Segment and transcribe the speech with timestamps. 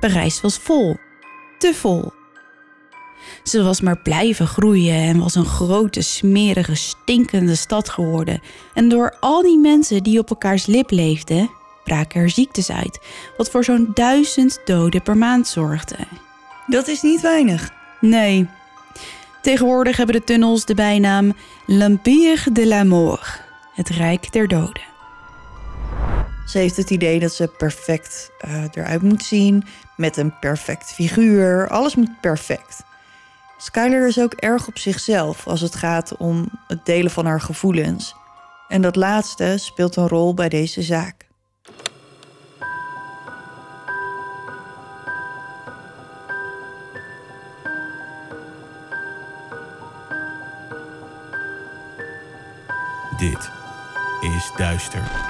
[0.00, 0.96] Parijs was vol.
[1.58, 2.12] Te vol.
[3.42, 8.40] Ze was maar blijven groeien en was een grote, smerige, stinkende stad geworden.
[8.74, 11.50] En door al die mensen die op elkaars lip leefden,
[11.84, 13.00] braken er ziektes uit,
[13.36, 15.96] wat voor zo'n duizend doden per maand zorgde.
[16.66, 17.70] Dat is niet weinig.
[18.00, 18.48] Nee.
[19.42, 21.32] Tegenwoordig hebben de tunnels de bijnaam
[21.66, 23.42] L'Empire de la Mort,
[23.74, 24.89] het Rijk der Doden.
[26.50, 29.64] Ze heeft het idee dat ze perfect eh, eruit moet zien,
[29.96, 31.68] met een perfect figuur.
[31.68, 32.82] Alles moet perfect.
[33.58, 38.14] Skyler is ook erg op zichzelf als het gaat om het delen van haar gevoelens.
[38.68, 41.28] En dat laatste speelt een rol bij deze zaak.
[53.18, 53.50] Dit
[54.20, 55.29] is Duister.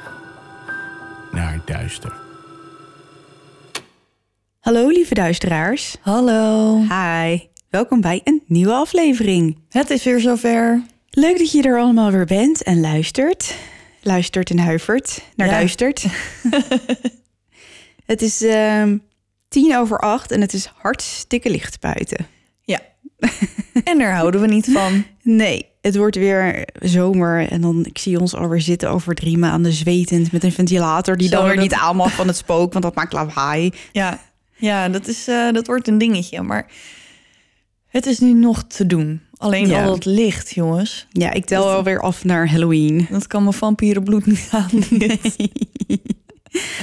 [1.31, 2.13] naar duister.
[4.59, 5.95] Hallo lieve duisteraars.
[6.01, 6.77] Hallo.
[6.89, 7.39] Hi.
[7.69, 9.57] Welkom bij een nieuwe aflevering.
[9.69, 10.81] Het is weer zover.
[11.09, 13.55] Leuk dat je er allemaal weer bent en luistert.
[14.01, 15.53] Luistert en huivert naar Ja.
[15.53, 16.05] duistert.
[18.05, 18.97] het is ehm,
[19.47, 22.27] tien over acht en het is hartstikke licht buiten.
[22.61, 22.79] Ja.
[23.83, 25.03] en daar houden we niet van.
[25.23, 29.71] Nee, het wordt weer zomer en dan ik zie ons alweer zitten over drie maanden
[29.73, 32.71] zwetend met een ventilator die Zo, dan weer dat- niet aan mag van het spook,
[32.73, 33.71] want dat maakt lawaai.
[33.91, 34.19] Ja,
[34.55, 36.41] ja dat, is, eh, dat wordt een dingetje.
[36.41, 36.67] Maar
[37.87, 39.21] het is nu nog te doen.
[39.37, 39.83] Alleen Ja.
[39.85, 41.07] al het licht, jongens.
[41.09, 43.07] Ja, ik tel alweer af naar Halloween.
[43.09, 44.69] Dat kan mijn vampierenbloed niet aan.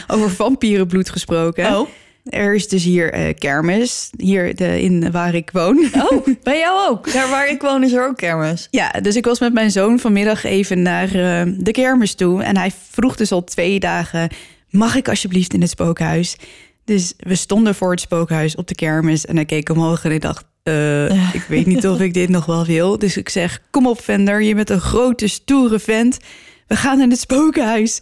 [0.06, 1.76] Over vampierenbloed gesproken.
[1.76, 1.88] Oh.
[2.28, 5.88] Er is dus hier eh, kermis, hier de, in waar ik woon.
[5.94, 7.12] oh, bij jou ook.
[7.12, 8.68] Daar waar ik woon is er ook kermis.
[8.70, 12.42] Ja, dus ik was met mijn zoon vanmiddag even naar eh, de kermis toe.
[12.42, 14.28] En hij vroeg dus al twee dagen,
[14.70, 16.36] mag ik alsjeblieft in het spookhuis?
[16.84, 19.26] Dus we stonden voor het spookhuis op de kermis.
[19.26, 22.46] En hij keek omhoog en ik dacht, eh, ik weet niet of ik dit nog
[22.46, 22.98] wel wil.
[22.98, 26.18] Dus ik zeg, kom op Vender, je bent een grote, stoere vent.
[26.66, 28.00] We gaan in het spookhuis.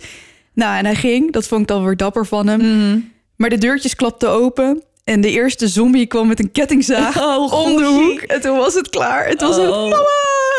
[0.52, 1.32] Nou, en hij ging.
[1.32, 3.12] Dat vond ik dan weer dapper van hem.
[3.36, 4.82] Maar de deurtjes klapten open.
[5.04, 8.20] En de eerste zombie kwam met een kettingzaag Oh, om de hoek.
[8.20, 9.28] En toen was het klaar.
[9.28, 9.82] Het was een Oh.
[9.90, 10.04] mama.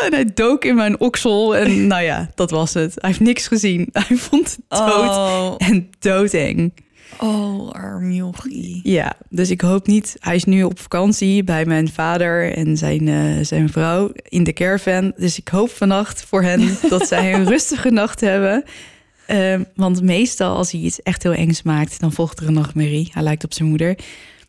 [0.04, 1.56] En hij dook in mijn oksel.
[1.56, 2.92] En nou ja, dat was het.
[2.96, 3.88] Hij heeft niks gezien.
[4.06, 6.72] Hij vond het dood Oh, en doodeng.
[7.20, 8.80] oh arm jochie.
[8.82, 10.16] Ja, dus ik hoop niet.
[10.18, 14.52] Hij is nu op vakantie bij mijn vader en zijn, eh, zijn vrouw in de
[14.52, 15.12] caravan.
[15.16, 18.64] Dus ik hoop vannacht voor hen dat zij een rustige nacht hebben.
[19.28, 23.10] Ehm, want meestal als hij iets echt heel engs maakt, dan volgt er een nachtmerrie.
[23.12, 23.98] Hij lijkt op zijn moeder.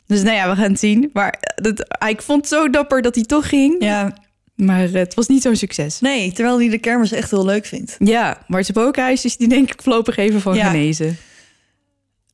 [0.08, 1.10] Dus nou ja, we gaan het zien.
[1.14, 3.76] Maar dat, ik vond het zo dapper dat hij toch ging.
[3.84, 4.18] Ja,
[4.56, 6.00] Maar het was niet zo'n succes.
[6.00, 7.96] nee, terwijl hij de kermis echt heel leuk vindt.
[8.00, 10.70] Ja, maar het spookhuis is die denk ik voorlopig even van Ja.
[10.70, 11.18] genezen.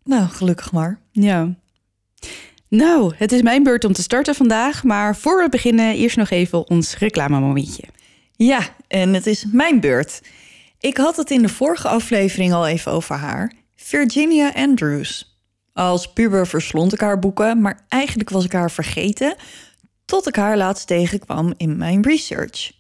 [0.04, 1.00] Nou, gelukkig maar.
[1.12, 1.56] Ja.
[2.70, 4.84] Nou, het is mijn beurt om te starten vandaag.
[4.84, 7.84] Maar voor we beginnen, eerst nog even ons reclamemomentje.
[8.36, 10.22] Ja, en het is mijn beurt.
[10.86, 13.54] Ik had het in de vorige aflevering al even over haar.
[13.76, 15.40] Virginia Andrews.
[15.74, 19.36] Als puber verslond ik haar boeken, maar eigenlijk was ik haar vergeten...
[20.06, 22.72] tot ik haar laatst tegenkwam in mijn research.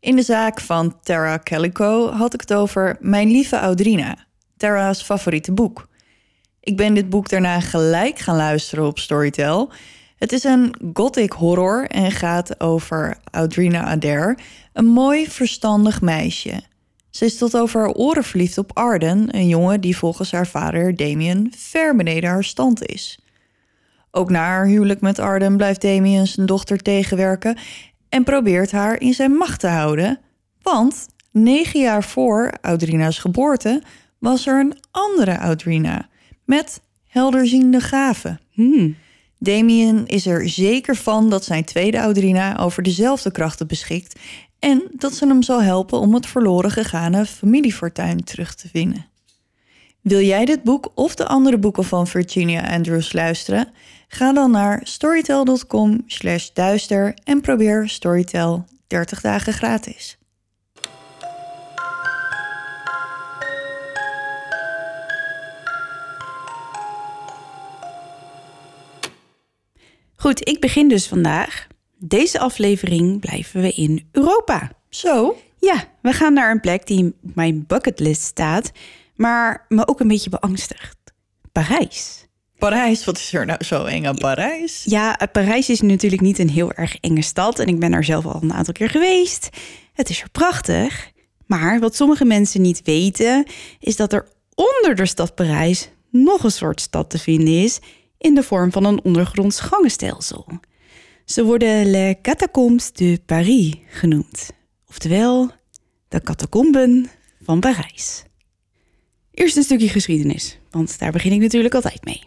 [0.00, 4.16] In de zaak van Tara Calico had ik het over Mijn lieve Audrina,
[4.56, 5.88] Tara's favoriete boek.
[6.60, 9.72] Ik ben dit boek daarna gelijk gaan luisteren op Storytel.
[10.16, 14.38] Het is een gothic horror en gaat over Audrina Adair,
[14.72, 16.62] een mooi verstandig meisje.
[17.16, 20.96] Ze is tot over haar oren verliefd op Arden, een jongen die volgens haar vader
[20.96, 23.18] Damien ver beneden haar stand is.
[24.10, 27.58] Ook na haar huwelijk met Arden blijft Damien zijn dochter tegenwerken
[28.08, 30.18] en probeert haar in zijn macht te houden.
[30.62, 33.82] Want negen jaar voor Audrina's geboorte
[34.18, 36.08] was er een andere Audrina
[36.44, 38.40] met helderziende gaven.
[38.50, 38.96] Hmm.
[39.38, 44.18] Damien is er zeker van dat zijn tweede Audrina over dezelfde krachten beschikt
[44.58, 49.06] en dat ze hem zal helpen om het verloren gegane familiefortuin terug te vinden.
[50.00, 53.68] Wil jij dit boek of de andere boeken van Virginia Andrews luisteren?
[54.08, 60.18] Ga dan naar storytel.com slash duister en probeer Storytel 30 dagen gratis.
[70.16, 71.66] Goed, ik begin dus vandaag.
[71.98, 74.70] Deze aflevering blijven we in Europa.
[74.88, 75.36] Zo?
[75.58, 78.72] Ja, we gaan naar een plek die op mijn bucketlist staat,
[79.14, 80.96] maar me ook een beetje beangstigt.
[81.52, 82.26] Parijs.
[82.58, 84.84] Parijs, wat is er nou zo eng aan Parijs?
[84.84, 88.26] Ja, Parijs is natuurlijk niet een heel erg enge stad en ik ben daar zelf
[88.26, 89.48] al een aantal keer geweest.
[89.92, 91.10] Het is er prachtig,
[91.46, 93.46] maar wat sommige mensen niet weten,
[93.80, 97.78] is dat er onder de stad Parijs nog een soort stad te vinden is
[98.18, 100.46] in de vorm van een ondergronds gangenstelsel.
[101.26, 104.50] Ze worden Les Catacombes de Paris genoemd,
[104.88, 105.50] oftewel
[106.08, 107.10] de catacomben
[107.42, 108.24] van Parijs.
[109.30, 112.22] Eerst een stukje geschiedenis, want daar begin ik natuurlijk altijd mee.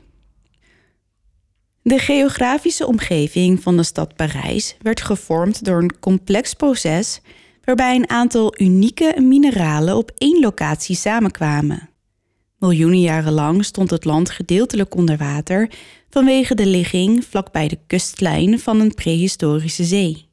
[1.81, 7.21] De geografische omgeving van de stad Parijs werd gevormd door een complex proces
[7.63, 11.89] waarbij een aantal unieke mineralen op één locatie samenkwamen.
[12.59, 15.71] Miljoenen jaren lang stond het land gedeeltelijk onder water
[16.09, 20.27] vanwege de ligging vlakbij de kustlijn van een prehistorische zee.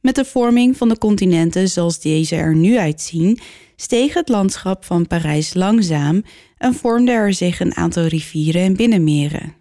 [0.00, 3.38] Met de vorming van de continenten zoals deze er nu uitzien,
[3.76, 6.22] steeg het landschap van Parijs langzaam
[6.58, 9.54] en vormde er zich een aantal rivieren en binnenmeren.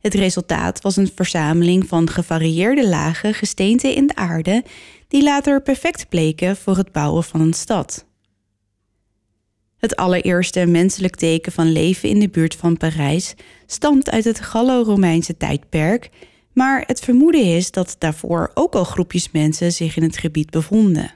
[0.00, 4.64] Het resultaat was een verzameling van gevarieerde lagen gesteente in de aarde,
[5.08, 8.04] die later perfect bleken voor het bouwen van een stad.
[9.82, 13.34] Het allereerste menselijk teken van leven in de buurt van Parijs
[13.66, 16.10] stamt uit het Gallo-Romeinse tijdperk,
[16.52, 21.14] maar het vermoeden is dat daarvoor ook al groepjes mensen zich in het gebied bevonden.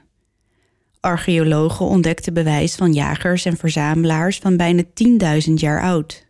[0.99, 4.83] Archeologen ontdekten bewijs van jagers en verzamelaars van bijna
[5.47, 6.27] 10.000 jaar oud.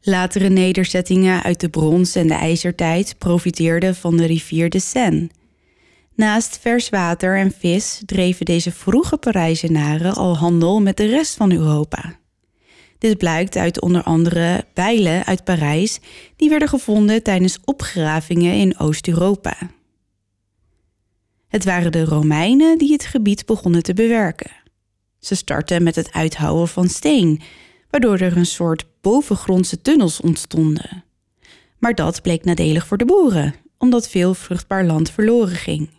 [0.00, 5.28] Latere nederzettingen uit de brons- en de ijzertijd profiteerden van de rivier de Seine.
[6.20, 11.52] Naast vers water en vis dreven deze vroege Parijzenaren al handel met de rest van
[11.52, 12.18] Europa.
[12.98, 16.00] Dit blijkt uit onder andere bijlen uit Parijs,
[16.36, 19.56] die werden gevonden tijdens opgravingen in Oost-Europa.
[21.48, 24.50] Het waren de Romeinen die het gebied begonnen te bewerken.
[25.18, 27.40] Ze startten met het uithouwen van steen,
[27.90, 31.04] waardoor er een soort bovengrondse tunnels ontstonden.
[31.78, 35.98] Maar dat bleek nadelig voor de boeren, omdat veel vruchtbaar land verloren ging.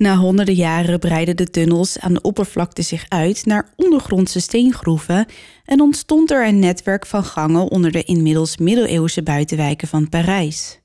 [0.00, 5.26] Na honderden jaren breidden de tunnels aan de oppervlakte zich uit naar ondergrondse steengroeven
[5.64, 10.80] en ontstond er een netwerk van gangen onder de inmiddels middeleeuwse buitenwijken van Parijs.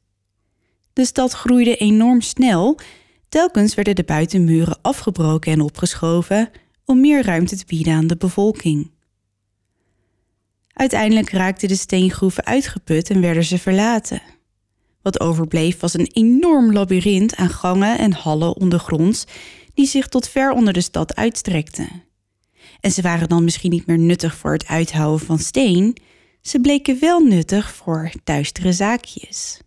[0.94, 2.80] De stad groeide enorm snel,
[3.30, 6.50] telkens werden de buitenmuren afgebroken en opgeschoven
[6.86, 8.92] om meer ruimte te bieden aan de bevolking.
[10.74, 14.22] Uiteindelijk raakten de steengroeven uitgeput en werden ze verlaten.
[15.06, 19.25] Wat overbleef was een enorm labyrint aan gangen en hallen ondergronds
[19.74, 22.04] die zich tot ver onder de stad uitstrekten.
[22.80, 25.98] En ze waren dan misschien niet meer nuttig voor het uithouwen van steen,
[26.42, 29.60] ze bleken wel nuttig voor duistere zaakjes.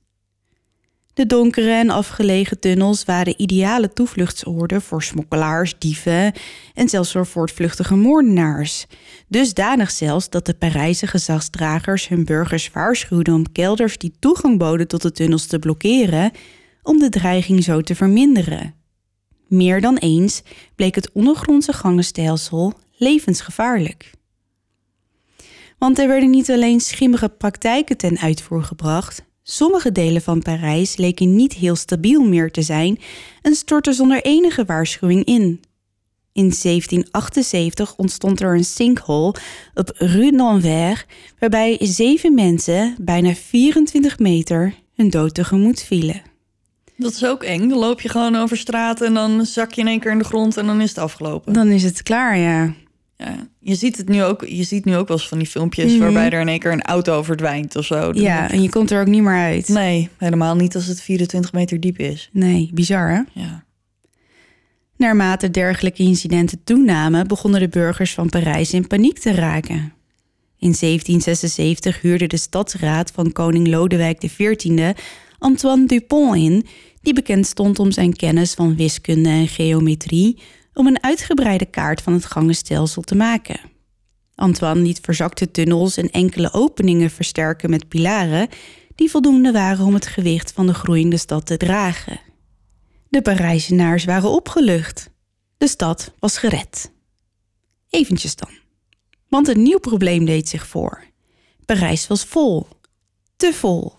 [1.19, 6.33] De donkere en afgelegen tunnels waren ideale toevluchtsoorden voor smokkelaars, dieven
[6.75, 8.87] en zelfs voor voortvluchtige moordenaars.
[9.29, 15.03] Dusdanig zelfs dat de Parijse gezagsdragers hun burgers waarschuwden om kelders die toegang boden tot
[15.03, 16.31] de tunnels te blokkeren,
[16.83, 18.75] om de dreiging zo te verminderen.
[19.49, 20.43] Meer dan eens
[20.75, 24.11] bleek het ondergrondse gangenstelsel levensgevaarlijk.
[25.79, 31.37] Want er werden niet alleen schimmige praktijken ten uitvoer gebracht, Sommige delen van Parijs leken
[31.37, 32.99] niet heel stabiel meer te zijn
[33.43, 35.61] en stortten zonder enige waarschuwing in.
[36.33, 39.35] In 1778 ontstond er een sinkhole
[39.75, 41.05] op Rue d'Anvers,
[41.39, 46.23] waarbij zeven mensen bijna 24 meter hun dood tegemoet vielen.
[46.97, 47.69] Dat is ook eng.
[47.69, 50.25] Dan loop je gewoon over straat en dan zak je in één keer in de
[50.25, 51.53] grond en dan is het afgelopen.
[51.53, 52.75] Dan is het klaar, ja.
[53.21, 54.45] Ja, je ziet het nu ook.
[54.47, 56.01] Je ziet nu ook wel eens van die filmpjes Mhm.
[56.01, 58.13] waarbij er in één keer een auto verdwijnt of zo.
[58.13, 59.69] Dan Ja, en je komt er ook niet meer uit.
[59.69, 62.29] Nee, helemaal niet als het 24 meter diep is.
[62.33, 63.41] Nee, bizar hè?
[63.41, 63.65] Ja.
[64.97, 69.93] Naarmate dergelijke incidenten toenamen, begonnen de burgers van Parijs in paniek te raken.
[70.59, 74.93] In 1776 huurde de stadsraad van koning Lodewijk XIV
[75.39, 76.67] Antoine Dupont in,
[77.03, 80.39] die bekend stond om zijn kennis van wiskunde en geometrie,
[80.75, 83.61] om een uitgebreide kaart van het gangenstelsel te maken.
[84.35, 88.49] Antoine liet verzakte tunnels en enkele openingen versterken met pilaren
[88.95, 92.21] die voldoende waren om het gewicht van de groeiende stad te dragen.
[93.09, 95.11] De Parijzenaars waren opgelucht.
[95.57, 96.93] De stad was gered.
[97.91, 98.51] Eventjes dan.
[99.29, 101.05] Want een nieuw probleem deed zich voor.
[101.65, 102.67] Parijs was vol.
[103.37, 103.98] Te vol.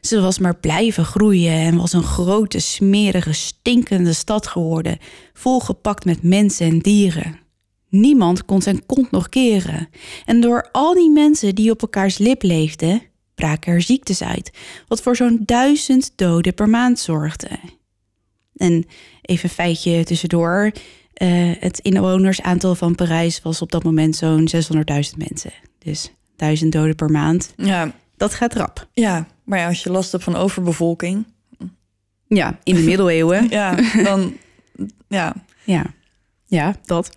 [0.00, 4.98] Ze was maar blijven groeien en was een grote, smerige, stinkende stad geworden,
[5.32, 7.38] volgepakt met mensen en dieren.
[7.88, 9.88] Niemand kon zijn kont nog keren.
[10.24, 13.02] En door al die mensen die op elkaars lip leefden,
[13.34, 14.50] braken er ziektes uit,
[14.88, 17.48] wat voor zo'n duizend doden per maand zorgde.
[18.56, 18.84] En
[19.22, 20.72] even een feitje tussendoor.
[21.22, 25.52] Uh, het inwonersaantal van Parijs was op dat moment zo'n 600.000 mensen.
[25.78, 27.52] Dus duizend doden per maand.
[27.56, 27.92] Ja.
[28.16, 28.88] Dat gaat rap.
[28.92, 31.26] Ja, maar ja, als je last hebt van overbevolking.
[32.26, 33.48] Ja, in de middeleeuwen.
[33.48, 34.36] ja, dan.
[35.08, 35.34] Ja.
[35.64, 35.84] Ja,
[36.46, 37.10] ja dat.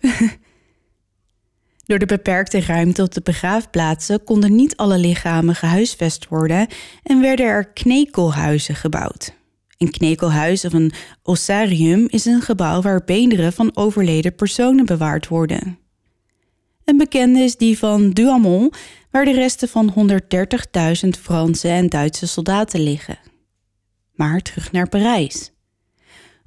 [1.86, 6.66] Door de beperkte ruimte op de begraafplaatsen konden niet alle lichamen gehuisvest worden
[7.02, 9.36] en werden er knekelhuizen gebouwd.
[9.78, 10.92] Een knekelhuis of een
[11.22, 15.78] ossarium is een gebouw waar beenderen van overleden personen bewaard worden.
[16.84, 18.76] Een bekende is die van Douaumont,
[19.10, 19.94] waar de resten van
[21.04, 23.18] 130.000 Franse en Duitse soldaten liggen.
[24.14, 25.52] Maar terug naar Parijs.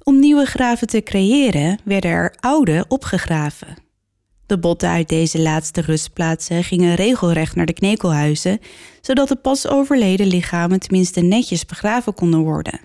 [0.02, 3.76] Om nieuwe graven te creëren werden er oude opgegraven.
[4.46, 8.58] De botten uit deze laatste rustplaatsen gingen regelrecht naar de knekelhuizen,
[9.00, 12.80] zodat de pas overleden lichamen tenminste netjes begraven konden worden.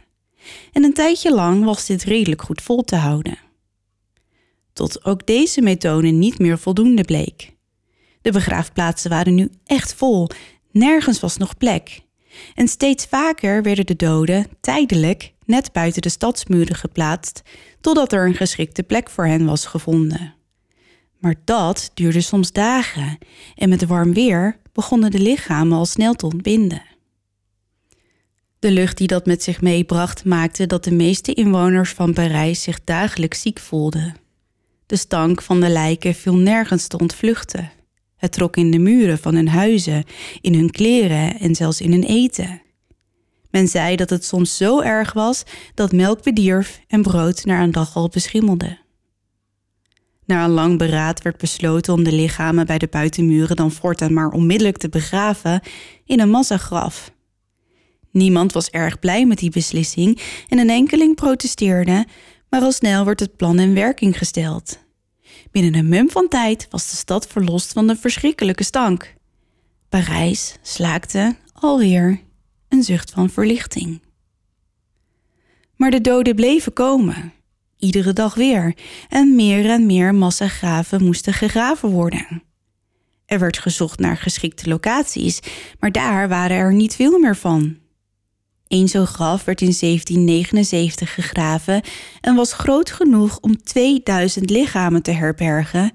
[0.71, 3.37] En een tijdje lang was dit redelijk goed vol te houden.
[4.73, 7.55] Tot ook deze methode niet meer voldoende bleek.
[8.27, 10.29] De begraafplaatsen waren nu echt vol,
[10.71, 12.01] nergens was nog plek.
[12.55, 17.41] En steeds vaker werden de doden tijdelijk net buiten de stadsmuren geplaatst,
[17.81, 20.33] totdat er een geschikte plek voor hen was gevonden.
[21.19, 23.17] Maar dat duurde soms dagen
[23.55, 26.81] en met warm weer begonnen de lichamen al snel te ontbinden.
[28.59, 32.83] De lucht die dat met zich meebracht maakte dat de meeste inwoners van Parijs zich
[32.83, 34.15] dagelijks ziek voelden.
[34.85, 37.75] De stank van de lijken viel nergens te ontvluchten.
[38.17, 40.03] Het trok in de muren van hun huizen,
[40.41, 42.61] in hun kleren en zelfs in hun eten.
[43.51, 45.43] Men zei dat het soms zo erg was
[45.73, 48.77] dat melk bedierf en brood na een dag al beschimmelde.
[50.25, 54.29] Na een lang beraad werd besloten om de lichamen bij de buitenmuren dan voortaan maar
[54.29, 55.61] onmiddellijk te begraven
[56.05, 57.11] in een massagraf.
[58.11, 62.05] Niemand was erg blij met die beslissing en een enkeling protesteerde,
[62.49, 64.86] maar al snel werd het plan in werking gesteld.
[65.51, 69.13] Binnen een mum van tijd was de stad verlost van de verschrikkelijke stank.
[69.89, 72.21] Parijs slaakte alweer
[72.69, 74.01] een zucht van verlichting.
[75.75, 77.33] Maar de doden bleven komen,
[77.77, 78.77] iedere dag weer,
[79.09, 82.43] en meer en meer massagraven moesten gegraven worden.
[83.25, 85.39] Er werd gezocht naar geschikte locaties,
[85.79, 87.77] maar daar waren er niet veel meer van.
[88.67, 91.81] Eén zo'n graf werd in 1779 gegraven
[92.21, 95.91] en was groot genoeg om 2000 lichamen te herbergen,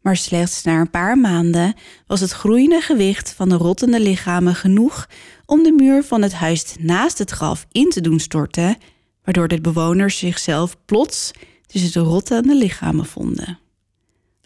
[0.00, 1.74] maar slechts na een paar maanden
[2.06, 5.08] was het groeiende gewicht van de rottende lichamen genoeg
[5.46, 8.76] om de muur van het huis naast het graf in te doen storten,
[9.24, 11.30] waardoor de bewoners zichzelf plots
[11.66, 13.58] tussen de rottende lichamen vonden.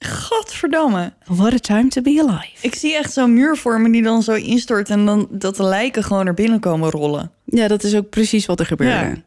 [0.02, 1.12] Godverdamme.
[1.24, 2.56] What a time to be alive.
[2.60, 6.04] Ik zie echt zo'n muur vormen die dan zo instort en dan dat de lijken
[6.04, 7.30] gewoon naar binnen komen rollen.
[7.44, 9.22] Ja, dat is ook precies wat er gebeurde.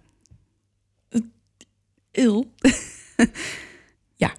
[1.09, 1.19] Ja.
[2.11, 2.51] Il.
[4.23, 4.33] ja,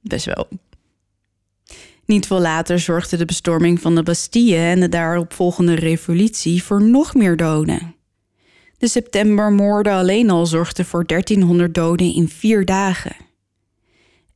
[0.00, 0.48] best wel.
[2.04, 7.14] Niet veel later zorgde de bestorming van de Bastille en de daaropvolgende revolutie voor nog
[7.14, 7.94] meer doden.
[8.78, 13.25] De septembermoorden alleen al zorgden voor 1300 doden in vier dagen.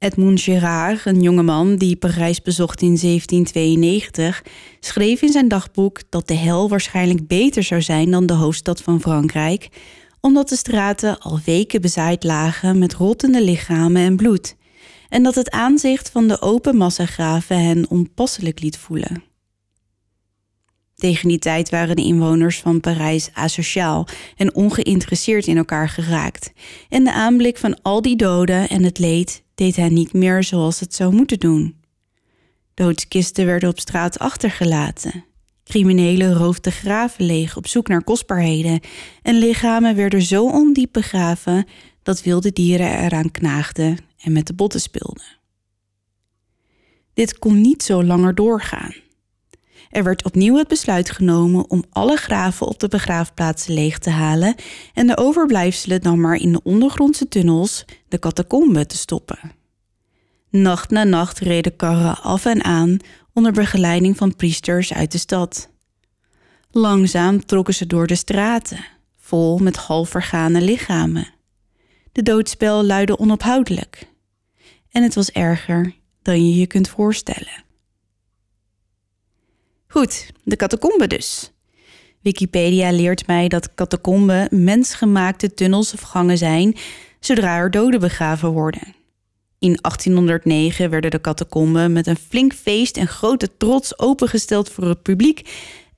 [0.00, 4.42] Edmond Gérard, een jongeman die Parijs bezocht in 1792,
[4.80, 9.00] schreef in zijn dagboek dat de hel waarschijnlijk beter zou zijn dan de hoofdstad van
[9.00, 9.68] Frankrijk,
[10.20, 14.56] omdat de straten al weken bezaaid lagen met rottende lichamen en bloed,
[15.08, 19.22] en dat het aanzicht van de open massagraven hen onpasselijk liet voelen.
[20.94, 26.52] Tegen die tijd waren de inwoners van Parijs asociaal en ongeïnteresseerd in elkaar geraakt,
[26.88, 30.80] en de aanblik van al die doden en het leed deed hij niet meer zoals
[30.80, 31.76] het zou moeten doen.
[32.74, 35.24] Doodskisten werden op straat achtergelaten.
[35.64, 38.80] Criminelen roofden graven leeg op zoek naar kostbaarheden
[39.22, 41.66] en lichamen werden zo ondiep begraven
[42.02, 45.38] dat wilde dieren eraan knaagden en met de botten speelden.
[47.14, 48.94] Dit kon niet zo langer doorgaan.
[49.90, 54.54] Er werd opnieuw het besluit genomen om alle graven op de begraafplaatsen leeg te halen
[54.94, 59.38] en de overblijfselen dan maar in de ondergrondse tunnels, de catacomben, te stoppen.
[60.50, 62.96] Nacht na nacht reden karren af en aan
[63.32, 65.68] onder begeleiding van priesters uit de stad.
[66.70, 68.84] Langzaam trokken ze door de straten,
[69.16, 71.28] vol met half vergane lichamen.
[72.12, 74.08] De doodspel luidde onophoudelijk.
[74.90, 77.64] En het was erger dan je je kunt voorstellen.
[79.92, 81.52] Goed, de catacombe dus.
[82.20, 86.76] Wikipedia leert mij dat catacomben mensgemaakte tunnels of gangen zijn
[87.20, 88.94] zodra er doden begraven worden.
[89.58, 95.02] In 1809 werden de catacomben met een flink feest en grote trots opengesteld voor het
[95.02, 95.48] publiek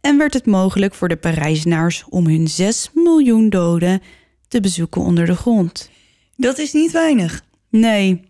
[0.01, 4.03] en werd het mogelijk voor de Parijzenaars om hun 6 miljoen doden
[4.49, 5.91] te bezoeken onder de grond.
[6.37, 7.43] Dat is niet weinig.
[7.71, 8.21] Nee.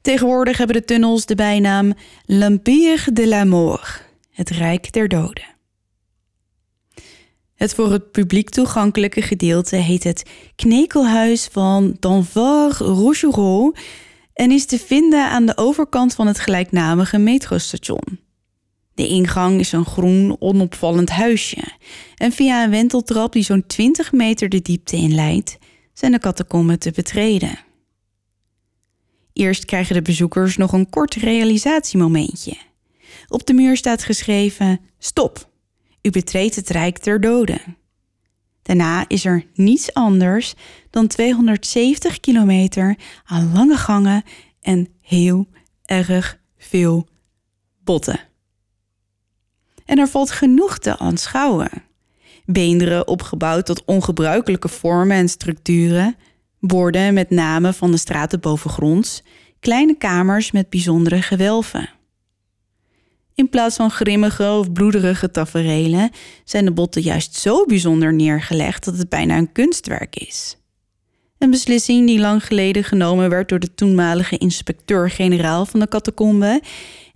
[0.00, 1.92] Tegenwoordig hebben de tunnels de bijnaam
[2.26, 5.44] L'Empire de la Mort, het Rijk der Doden.
[7.54, 13.74] Het voor het publiek toegankelijke gedeelte heet het Knekelhuis van Danvard Rougereau
[14.34, 18.20] en is te vinden aan de overkant van het gelijknamige metrostation.
[18.94, 21.62] De ingang is een groen, onopvallend huisje.
[22.14, 25.58] En via een wenteltrap die zo'n 20 meter de diepte inleidt,
[25.92, 27.58] zijn de catacomben te betreden.
[29.32, 32.56] Eerst krijgen de bezoekers nog een kort realisatiemomentje.
[33.28, 35.48] Op de muur staat geschreven: Stop,
[36.02, 37.76] u betreedt het Rijk der Doden.
[38.62, 40.54] Daarna is er niets anders
[40.90, 44.22] dan 270 kilometer aan lange gangen
[44.60, 45.48] en heel
[45.84, 47.08] erg veel
[47.84, 48.20] botten.
[49.84, 51.70] En er valt genoeg te aanschouwen.
[52.44, 56.16] Beenderen opgebouwd tot ongebruikelijke vormen en structuren,
[56.60, 59.22] borden met namen van de straten bovengronds,
[59.60, 61.90] kleine kamers met bijzondere gewelven.
[63.34, 66.10] In plaats van grimmige of bloederige taferelen
[66.44, 70.56] zijn de botten juist zo bijzonder neergelegd dat het bijna een kunstwerk is.
[71.38, 76.62] Een beslissing die lang geleden genomen werd door de toenmalige inspecteur-generaal van de catacombe,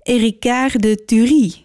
[0.03, 1.65] Ericard de Thury.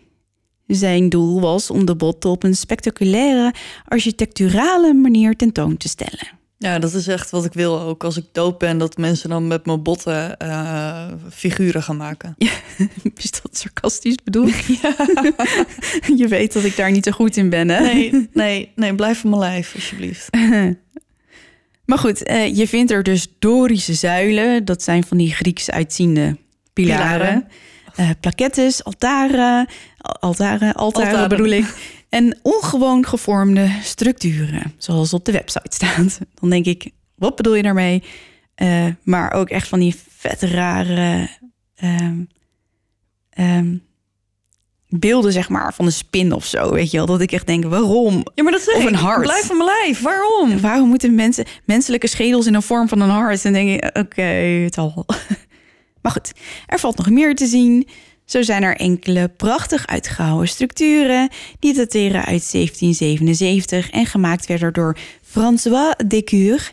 [0.68, 3.54] Zijn doel was om de botten op een spectaculaire,
[3.86, 6.41] architecturale manier tentoon te stellen.
[6.62, 8.04] Ja, dat is echt wat ik wil ook.
[8.04, 12.36] Als ik dood ben, dat mensen dan met mijn botten uh, figuren gaan maken.
[12.38, 12.52] Ja,
[13.16, 14.54] is dat sarcastisch bedoeld?
[14.82, 14.96] Ja.
[16.22, 17.80] Je weet dat ik daar niet zo goed in ben, hè?
[17.82, 20.30] Nee, nee, nee blijf van mijn lijf, alsjeblieft.
[21.86, 24.66] maar goed, uh, je vindt er dus Dorische zuilen.
[24.66, 26.38] Dat zijn van die Grieks uitziende
[26.74, 27.18] pilaren.
[27.18, 27.48] pilaren.
[28.00, 31.30] Uh, plakettes, altaren, altaren, altaren, altaren.
[31.30, 31.66] bedoel ik
[32.12, 36.20] en ongewoon gevormde structuren, zoals op de website staat.
[36.40, 38.04] Dan denk ik, wat bedoel je daarmee?
[38.62, 41.30] Uh, maar ook echt van die vet rare
[41.84, 42.28] um,
[43.40, 43.84] um,
[44.90, 46.72] beelden, zeg maar, van een spin of zo.
[46.72, 48.26] Weet je wel, dat ik echt denk, waarom?
[48.36, 49.22] Ja, maar dat zeg of een hart.
[49.22, 50.60] Blijf van mijn lijf, waarom?
[50.60, 53.46] Waarom moeten mensen menselijke schedels in een vorm van een hart?
[53.46, 55.06] En denk je, oké, okay, het al.
[56.02, 56.32] maar goed,
[56.66, 57.88] er valt nog meer te zien.
[58.32, 64.98] Zo zijn er enkele prachtig uitgehouwen structuren die dateren uit 1777 en gemaakt werden door
[65.22, 66.64] François Decure,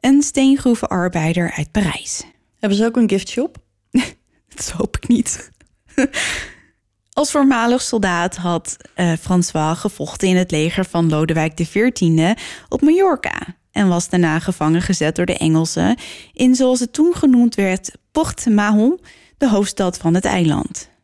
[0.00, 2.24] een steengroevenarbeider uit Parijs.
[2.58, 3.56] Hebben ze ook een giftshop?
[4.54, 5.50] Dat hoop ik niet.
[7.12, 12.34] Als voormalig soldaat had uh, François gevochten in het leger van Lodewijk XIV
[12.68, 15.96] op Mallorca en was daarna gevangen gezet door de Engelsen
[16.32, 19.00] in zoals het toen genoemd werd Port Mahon,
[19.38, 20.94] de hoofdstad van het eiland.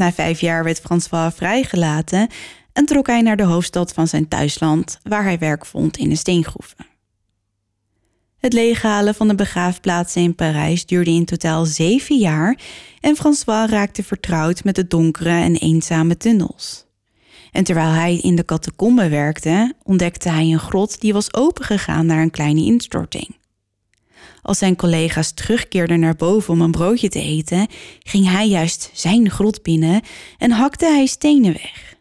[0.00, 2.28] Na vijf jaar werd François vrijgelaten
[2.72, 6.16] en trok hij naar de hoofdstad van zijn thuisland, waar hij werk vond in de
[6.16, 6.86] steengroeven.
[8.38, 12.58] Het leeghalen van de begraafplaatsen in Parijs duurde in totaal zeven jaar
[13.00, 16.86] en François raakte vertrouwd met de donkere en eenzame tunnels.
[17.52, 22.22] En terwijl hij in de catacombe werkte, ontdekte hij een grot die was opengegaan naar
[22.22, 23.39] een kleine instorting.
[24.42, 27.66] Als zijn collega's terugkeerden naar boven om een broodje te eten,
[27.98, 30.02] ging hij juist zijn grot binnen
[30.38, 31.96] en hakte hij stenen weg.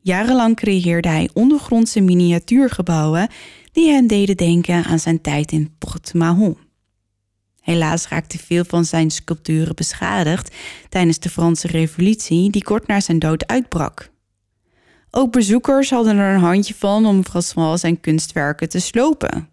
[0.00, 3.28] Jarenlang creëerde hij ondergrondse miniatuurgebouwen
[3.72, 6.56] die hen deden denken aan zijn tijd in Port Mahon.
[7.60, 10.54] Helaas raakte veel van zijn sculpturen beschadigd
[10.88, 14.10] tijdens de Franse Revolutie, die kort na zijn dood uitbrak.
[15.10, 19.48] Ook bezoekers hadden er een handje van om François zijn kunstwerken te slopen.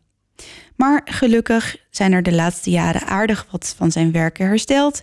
[0.76, 5.02] Maar gelukkig zijn er de laatste jaren aardig wat van zijn werken hersteld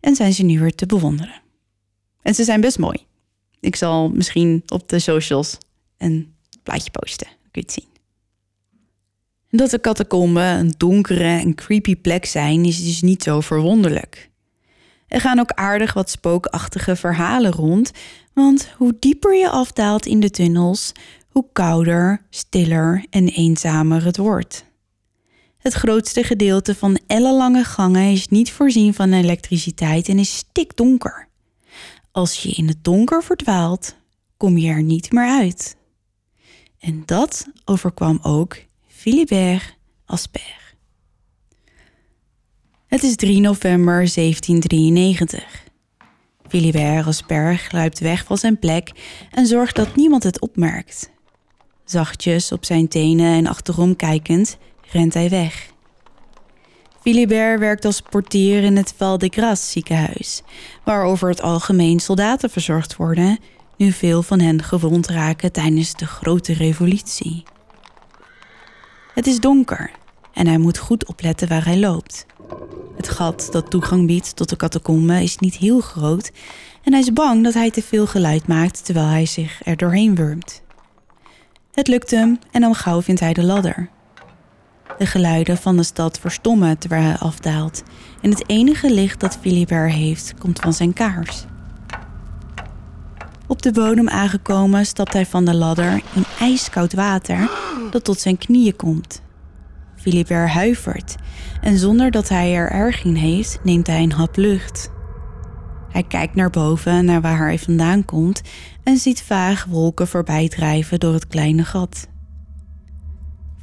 [0.00, 1.40] en zijn ze nu weer te bewonderen.
[2.22, 3.06] En ze zijn best mooi.
[3.60, 5.58] Ik zal misschien op de socials
[5.98, 7.26] een plaatje posten.
[7.26, 7.90] kun je het zien.
[9.50, 14.30] Dat de catacomben een donkere en creepy plek zijn, is dus niet zo verwonderlijk.
[15.08, 17.90] Er gaan ook aardig wat spookachtige verhalen rond,
[18.32, 20.92] want hoe dieper je afdaalt in de tunnels,
[21.28, 24.64] hoe kouder, stiller en eenzamer het wordt.
[25.62, 31.28] Het grootste gedeelte van ellenlange gangen is niet voorzien van elektriciteit en is stikdonker.
[32.10, 33.94] Als je in het donker verdwaalt,
[34.36, 35.76] kom je er niet meer uit.
[36.78, 40.74] En dat overkwam ook Philibert Asper.
[42.86, 45.64] Het is 3 november 1793.
[46.48, 48.90] Philibert Asper gluipt weg van zijn plek
[49.30, 51.10] en zorgt dat niemand het opmerkt.
[51.84, 54.58] Zachtjes op zijn tenen en achterom kijkend
[54.90, 55.70] rent hij weg.
[57.00, 60.42] Philibert werkt als portier in het Val de Grace ziekenhuis,
[60.84, 63.38] waar over het algemeen soldaten verzorgd worden
[63.76, 67.42] nu veel van hen gewond raken tijdens de grote revolutie.
[69.14, 69.90] Het is donker
[70.32, 72.26] en hij moet goed opletten waar hij loopt.
[72.96, 76.32] Het gat dat toegang biedt tot de catacombe is niet heel groot
[76.82, 80.14] en hij is bang dat hij te veel geluid maakt terwijl hij zich er doorheen
[80.14, 80.62] wurmt.
[81.72, 83.90] Het lukt hem en al gauw vindt hij de ladder.
[84.98, 87.82] De geluiden van de stad verstommen terwijl hij afdaalt
[88.20, 91.44] en het enige licht dat Philibert heeft komt van zijn kaars.
[93.46, 97.50] Op de bodem aangekomen stapt hij van de ladder in ijskoud water
[97.90, 99.22] dat tot zijn knieën komt.
[99.96, 101.16] Philibert huivert
[101.60, 104.90] en zonder dat hij er erg in heeft, neemt hij een hap lucht.
[105.88, 108.42] Hij kijkt naar boven, naar waar hij vandaan komt,
[108.82, 112.08] en ziet vaag wolken voorbij drijven door het kleine gat.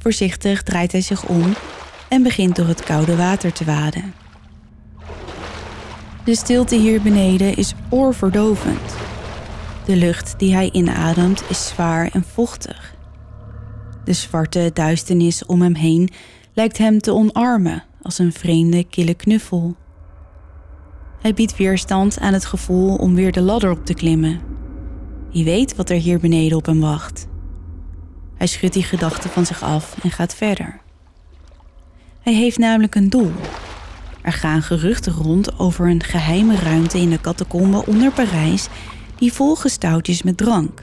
[0.02, 1.54] Voorzichtig draait hij zich om
[2.08, 4.14] en begint door het koude water te waden.
[6.24, 8.96] De stilte hier beneden is oorverdovend.
[9.84, 12.94] De lucht die hij inademt is zwaar en vochtig.
[14.04, 16.08] De zwarte duisternis om hem heen
[16.52, 19.76] lijkt hem te omarmen als een vreemde, kille knuffel.
[21.20, 24.40] Hij biedt weerstand aan het gevoel om weer de ladder op te klimmen.
[25.32, 27.26] Wie weet wat er hier beneden op hem wacht.
[28.40, 30.80] Hij schudt die gedachten van zich af en gaat verder.
[32.20, 33.32] Hij heeft namelijk een doel.
[34.22, 38.68] Er gaan geruchten rond over een geheime ruimte in de catacombe onder Parijs
[39.18, 40.82] die volgestouwd is met drank.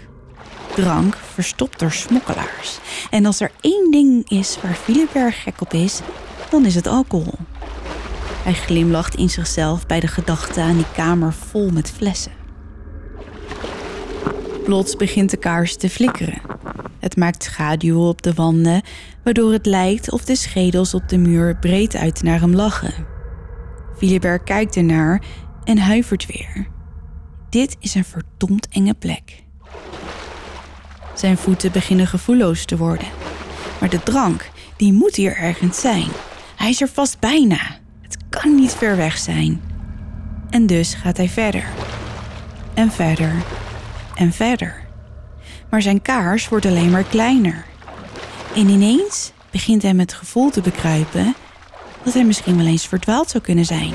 [0.76, 2.80] Drank verstopt door smokkelaars.
[3.10, 6.00] En als er één ding is waar Philibert gek op is,
[6.50, 7.40] dan is het alcohol.
[8.44, 12.37] Hij glimlacht in zichzelf bij de gedachte aan die kamer vol met flessen.
[14.68, 16.42] Plots begint de kaars te flikkeren.
[17.00, 18.82] Het maakt schaduwen op de wanden,
[19.24, 22.94] waardoor het lijkt of de schedels op de muur breed uit naar hem lachen.
[23.98, 25.22] Philibert kijkt ernaar
[25.64, 26.68] en huivert weer.
[27.50, 29.44] Dit is een verdomd enge plek.
[31.16, 33.08] Zijn voeten beginnen gevoelloos te worden.
[33.80, 36.08] Maar de drank, die moet hier ergens zijn.
[36.56, 37.60] Hij is er vast bijna.
[38.02, 39.62] Het kan niet ver weg zijn.
[40.50, 41.66] En dus gaat hij verder.
[42.74, 43.34] En verder.
[44.18, 44.86] En verder.
[45.70, 47.66] Maar zijn kaars wordt alleen maar kleiner.
[48.56, 51.36] En ineens begint hij met het gevoel te bekruipen
[52.04, 53.94] dat hij misschien wel eens verdwaald zou kunnen zijn.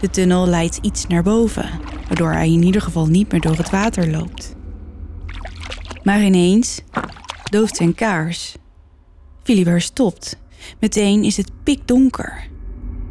[0.00, 1.70] De tunnel leidt iets naar boven,
[2.06, 4.54] waardoor hij in ieder geval niet meer door het water loopt.
[6.02, 6.80] Maar ineens
[7.50, 8.56] dooft zijn kaars.
[9.42, 10.38] Philibert stopt.
[10.80, 12.46] Meteen is het pikdonker.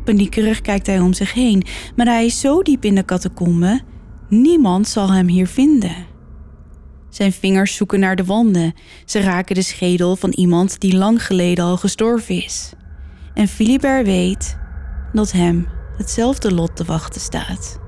[0.03, 1.63] Paniekerig kijkt hij om zich heen,
[1.95, 3.81] maar hij is zo diep in de catacombe,
[4.27, 6.05] niemand zal hem hier vinden.
[7.09, 8.73] Zijn vingers zoeken naar de wanden.
[9.05, 12.73] Ze raken de schedel van iemand die lang geleden al gestorven is.
[13.33, 14.57] En Philibert weet
[15.13, 17.79] dat hem hetzelfde lot te wachten staat.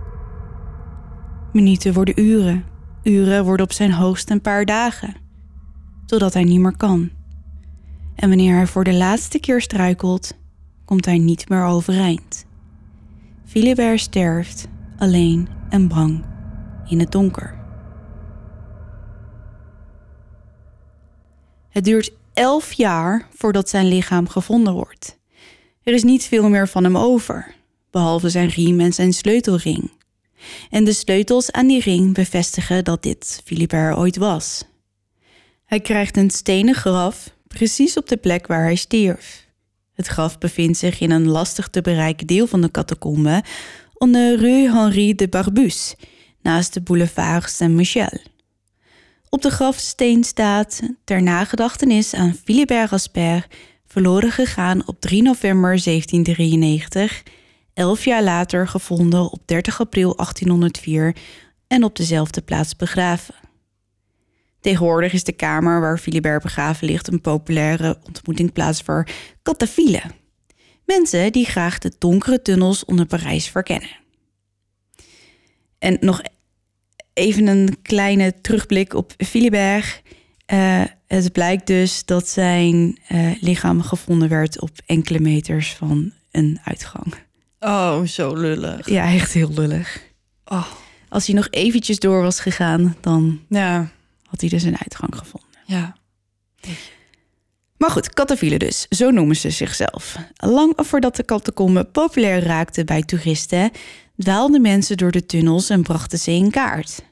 [1.54, 2.66] Minuten worden uren,
[3.04, 5.16] uren worden op zijn hoogst een paar dagen,
[6.06, 7.10] totdat hij niet meer kan.
[8.16, 10.38] En wanneer hij voor de laatste keer struikelt,
[10.86, 12.46] komt hij niet meer overeind.
[13.46, 16.26] Philibert sterft, alleen en bang,
[16.88, 17.58] in het donker.
[21.70, 25.18] Het duurt elf jaar voordat zijn lichaam gevonden wordt.
[25.84, 27.56] Er is niet veel meer van hem over,
[27.92, 29.92] behalve zijn riem en zijn sleutelring.
[30.70, 34.64] En de sleutels aan die ring bevestigen dat dit Philibert ooit was.
[35.66, 39.48] Hij krijgt een stenen graf precies op de plek waar hij stierf.
[39.94, 43.44] Het graf bevindt zich in een lastig te bereiken deel van de catacombe,
[44.00, 45.96] onder Rue Henri de Barbus,
[46.42, 48.18] naast de boulevard Saint-Michel.
[49.30, 53.48] Op de grafsteen staat ter nagedachtenis aan Philibert Rasper,
[53.88, 57.24] verloren gegaan op 3 november 1793,
[57.74, 61.16] elf jaar later gevonden op 30 april 1804
[61.68, 63.36] en op dezelfde plaats begraven.
[64.62, 69.08] Tegenwoordig is de kamer waar Philibert begraven ligt een populaire ontmoetingsplaats voor
[69.42, 70.19] katafielen.
[70.98, 73.90] Mensen die graag de donkere tunnels onder Parijs verkennen.
[75.80, 76.22] En nog
[77.14, 80.02] even een kleine terugblik op Philibert.
[80.54, 86.60] Uh, het blijkt dus dat zijn uh, lichaam gevonden werd op enkele meters van een
[86.64, 87.14] uitgang.
[87.60, 88.90] Oh, zo lullig.
[88.90, 90.02] Ja, echt heel lullig.
[90.46, 90.68] Oh.
[91.10, 93.92] Als hij nog eventjes door was gegaan, dan Ja,
[94.26, 95.50] had hij dus een uitgang gevonden.
[95.66, 95.98] ja.
[97.80, 100.16] Maar goed, katafielen dus, zo noemen ze zichzelf.
[100.36, 103.72] Lang voordat de catacombe populair raakte bij toeristen,
[104.18, 107.04] dwaalden mensen door de tunnels en brachten ze in kaart.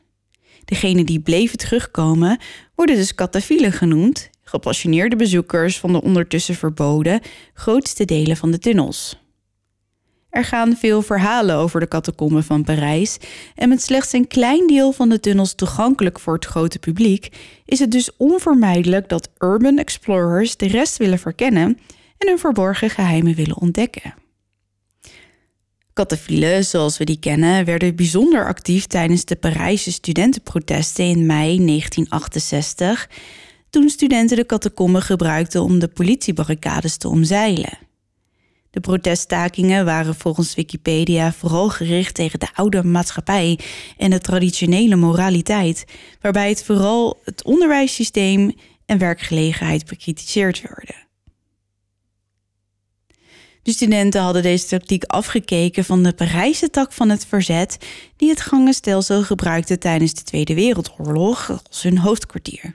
[0.66, 2.40] Degenen die bleven terugkomen,
[2.76, 7.22] worden dus katafielen genoemd, gepassioneerde bezoekers van de ondertussen verboden
[7.54, 9.27] grootste delen van de tunnels.
[10.30, 13.18] Er gaan veel verhalen over de catacomben van Parijs.
[13.56, 17.30] En met slechts een klein deel van de tunnels toegankelijk voor het grote publiek,
[17.66, 21.80] is het dus onvermijdelijk dat urban explorers de rest willen verkennen
[22.18, 24.14] en hun verborgen geheimen willen ontdekken.
[25.94, 33.10] Kattenfielen, zoals we die kennen, werden bijzonder actief tijdens de Parijse studentenprotesten in mei 1968,
[33.70, 37.87] toen studenten de catacomben gebruikten om de politiebarricades te omzeilen.
[38.78, 43.60] De proteststakingen waren volgens Wikipedia vooral gericht tegen de oude maatschappij
[43.98, 45.86] en de traditionele moraliteit,
[46.22, 48.54] waarbij het vooral het onderwijssysteem
[48.86, 50.96] en werkgelegenheid bekritiseerd werden.
[53.64, 57.78] De studenten hadden deze tactiek afgekeken van de Parijse tak van het verzet,
[58.16, 62.74] die het gangenstelsel gebruikte tijdens de Tweede Wereldoorlog als hun hoofdkwartier.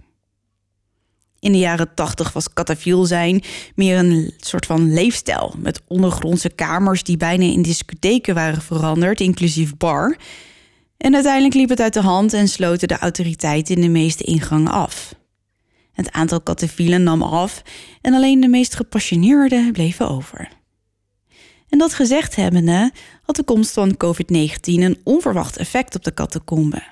[1.43, 3.43] In de jaren 80 was katafiel zijn
[3.75, 5.55] meer een soort van leefstijl.
[5.59, 10.17] Met ondergrondse kamers die bijna in discotheken waren veranderd, inclusief bar.
[10.97, 14.73] En uiteindelijk liep het uit de hand en sloten de autoriteiten in de meeste ingangen
[14.73, 15.15] af.
[15.93, 17.63] Het aantal katafielen nam af
[18.01, 20.49] en alleen de meest gepassioneerden bleven over.
[21.69, 26.83] En dat gezegd hebbende had de komst van COVID-19 een onverwacht effect op de catacomben.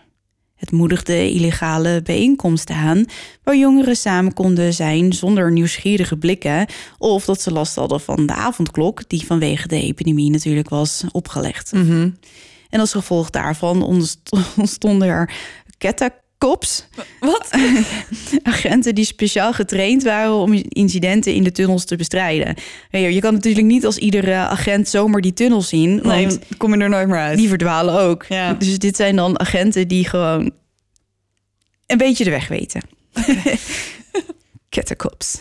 [0.61, 3.05] Het moedigde illegale bijeenkomsten aan,
[3.43, 6.67] waar jongeren samen konden zijn zonder nieuwsgierige blikken,
[6.99, 11.73] of dat ze last hadden van de avondklok, die vanwege de epidemie natuurlijk was opgelegd.
[12.71, 13.83] En als gevolg daarvan
[14.57, 15.33] ontstonden er
[16.41, 16.87] kettenkops.
[17.21, 17.51] Wat?
[18.43, 22.55] Agenten die speciaal getraind waren om incidenten in de tunnels te bestrijden.
[22.91, 26.01] Je kan natuurlijk niet als iedere agent zomaar die tunnels zien.
[26.03, 27.39] Nee, Want kom je er nooit meer uit.
[27.39, 28.25] die verdwalen ook.
[28.29, 28.53] Ja.
[28.55, 30.51] Dus dit zijn dan agenten die gewoon
[31.87, 32.83] een beetje de weg weten.
[34.69, 35.39] Ketterkops.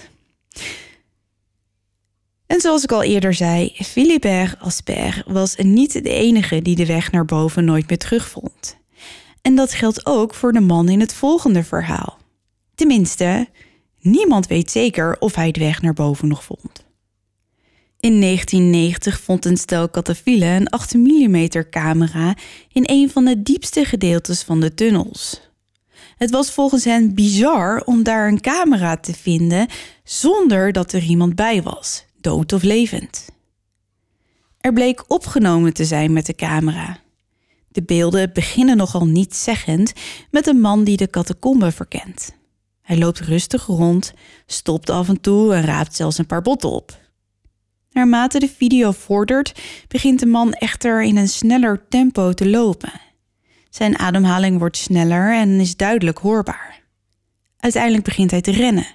[2.47, 7.11] En zoals ik al eerder zei, Philibert Asper was niet de enige die de weg
[7.11, 8.78] naar boven nooit meer terugvond.
[9.41, 12.17] En dat geldt ook voor de man in het volgende verhaal.
[12.75, 13.47] Tenminste,
[13.99, 16.87] niemand weet zeker of hij de weg naar boven nog vond.
[17.99, 22.35] In 1990 vond een stel katafielen een 8 mm camera
[22.71, 25.41] in een van de diepste gedeeltes van de tunnels.
[26.17, 29.67] Het was volgens hen bizar om daar een camera te vinden
[30.03, 33.29] zonder dat er iemand bij was, dood of levend.
[34.59, 36.99] Er bleek opgenomen te zijn met de camera.
[37.79, 39.93] De beelden beginnen nogal nietszeggend
[40.31, 42.35] met een man die de catacombe verkent.
[42.81, 44.13] Hij loopt rustig rond,
[44.45, 46.99] stopt af en toe en raapt zelfs een paar botten op.
[47.91, 52.91] Naarmate de video vordert, begint de man echter in een sneller tempo te lopen.
[53.69, 56.81] Zijn ademhaling wordt sneller en is duidelijk hoorbaar.
[57.57, 58.87] Uiteindelijk begint hij te rennen.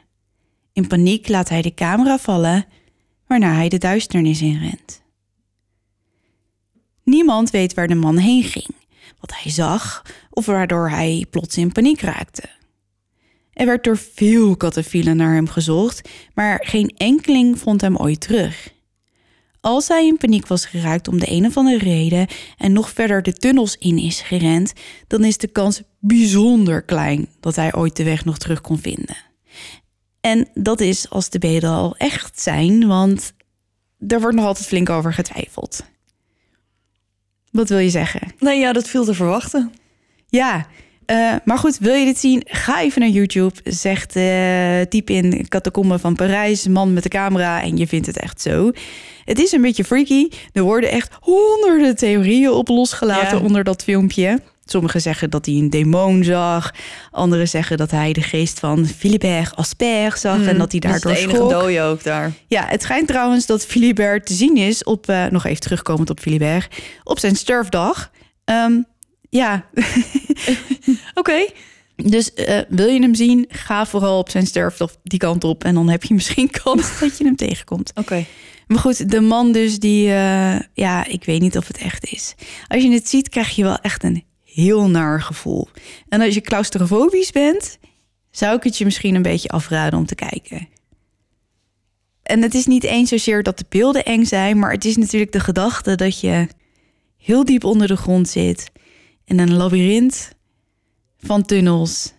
[0.72, 2.66] In paniek laat hij de camera vallen,
[3.26, 5.02] waarna hij de duisternis inrent.
[7.04, 8.74] Niemand weet waar de man heen ging,
[9.20, 12.42] wat hij zag of waardoor hij plots in paniek raakte.
[13.52, 18.72] Er werd door veel kattenfielen naar hem gezocht, maar geen enkeling vond hem ooit terug.
[19.60, 22.26] Als hij in paniek was geraakt om de een of andere reden
[22.58, 24.72] en nog verder de tunnels in is gerend,
[25.06, 29.16] dan is de kans bijzonder klein dat hij ooit de weg nog terug kon vinden.
[30.20, 33.32] En dat is als de beelden al echt zijn, want
[34.06, 35.84] er wordt nog altijd flink over getwijfeld.
[37.54, 38.20] Wat wil je zeggen?
[38.38, 39.72] Nee, ja, dat viel te verwachten.
[40.28, 40.66] Ja,
[41.06, 42.42] eh, maar goed, wil je dit zien?
[42.46, 43.54] Ga even naar YouTube.
[43.64, 48.18] Zegt, eh typ in catacomben van Parijs, man met de camera en je vindt het
[48.18, 48.70] echt zo.
[49.24, 50.28] Het is een beetje freaky.
[50.52, 53.44] Er worden echt honderden theorieën op losgelaten Ja.
[53.44, 54.40] onder dat filmpje.
[54.64, 56.74] Sommigen zeggen dat hij een demon zag.
[57.10, 61.20] Anderen zeggen dat hij de geest van Philibert Asper zag en dat hij daardoor dat
[61.20, 62.32] is de enige dode ook daar.
[62.46, 66.20] Ja, het schijnt trouwens dat Philibert te zien is op, eh, nog even terugkomend op
[66.20, 68.10] Philibert, op zijn sterfdag.
[68.44, 68.80] Ehm,
[69.30, 69.64] ja,
[71.14, 71.46] Oké.
[71.96, 75.64] dus eh, wil je hem zien, ga vooral op zijn sterfdag die kant op.
[75.64, 77.92] En dan heb je misschien kans dat je hem tegenkomt.
[77.94, 78.24] Oké.
[78.66, 82.34] Maar goed, de man dus die, eh, ja, ik weet niet of het echt is.
[82.68, 84.24] Als je het ziet, krijg je wel echt een
[84.54, 85.68] heel naar gevoel.
[86.08, 87.78] En als je claustrofobisch bent,
[88.30, 90.68] zou ik het je misschien een beetje afraden om te kijken.
[92.22, 95.32] En het is niet eens zozeer dat de beelden eng zijn, maar het is natuurlijk
[95.32, 96.48] de gedachte dat je
[97.16, 98.72] heel diep onder de grond zit
[99.24, 100.32] in een labyrint
[101.18, 102.12] van tunnels.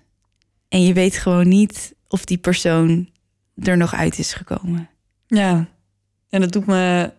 [0.69, 3.09] En je weet gewoon niet of die persoon
[3.55, 4.89] er nog uit is gekomen.
[5.27, 5.69] Ja.
[6.29, 7.11] En dat doet me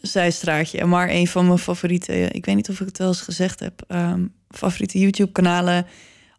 [0.00, 0.84] zijstraatje.
[0.84, 3.84] Maar een van mijn favoriete, ik weet niet of ik het wel eens gezegd heb,
[3.88, 5.86] ehm, favoriete YouTube-kanalen,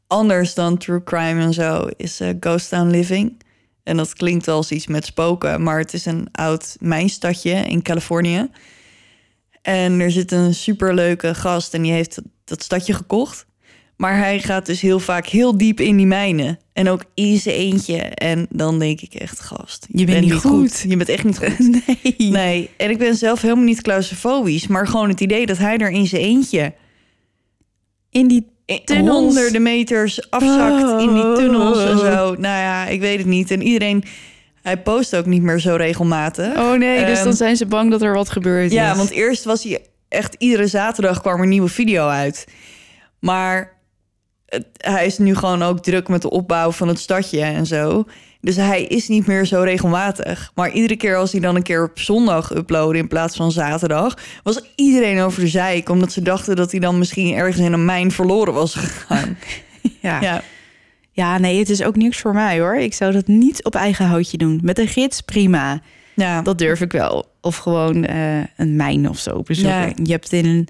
[0.07, 3.41] anders dan True Crime en zo, is eh, Ghost Town Living.
[3.83, 8.49] En dat klinkt als iets met spoken, maar het is een oud mijnstadje in Californië.
[9.61, 13.45] En er zit een superleuke gast en die heeft dat stadje gekocht.
[13.97, 16.59] Maar hij gaat dus heel vaak heel diep in die mijnen.
[16.73, 17.97] En ook in zijn eentje.
[17.97, 20.85] En dan denk ik echt, gast, Je bent niet goed.
[20.87, 21.59] Je bent echt niet goed.
[22.15, 22.15] Nee.
[22.31, 24.67] Nee, en ik ben zelf helemaal niet claustrofobisch.
[24.67, 26.73] Maar gewoon het idee dat hij er in zijn eentje...
[28.17, 28.47] In die
[28.85, 29.17] Tunnels.
[29.17, 31.97] honderden meters afzakt in die tunnels en Oh.
[31.99, 32.35] zo.
[32.37, 33.51] Nou ja, ik weet het niet.
[33.51, 34.03] En iedereen...
[34.61, 36.55] Hij post ook niet meer zo regelmatig.
[36.57, 38.71] Oh nee, dus Ehm, dan zijn ze bang dat er wat gebeurt.
[38.71, 42.45] Ja, want eerst was hij echt iedere zaterdag kwam er een nieuwe video uit.
[43.19, 43.77] Maar
[44.45, 48.05] het- hij is nu gewoon ook druk met de opbouw van het stadje en zo.
[48.41, 50.51] Dus hij is niet meer zo regelmatig.
[50.55, 54.17] Maar iedere keer als hij dan een keer op zondag uploadde in plaats van zaterdag,
[54.43, 57.85] was iedereen over de zeik, omdat ze dachten dat hij dan misschien ergens in een
[57.85, 59.37] mijn verloren was gegaan.
[60.01, 60.21] ja.
[60.21, 60.41] ja.
[61.11, 62.75] ja, nee, het is ook niks voor mij hoor.
[62.75, 64.59] Ik zou dat niet op eigen houtje doen.
[64.63, 65.81] Met een gids, prima.
[66.13, 66.41] ja.
[66.41, 67.25] Dat durf ik wel.
[67.41, 69.87] Of gewoon eh, een mijn of zo bezoeken.
[69.87, 69.93] Ja.
[70.03, 70.67] Je hebt in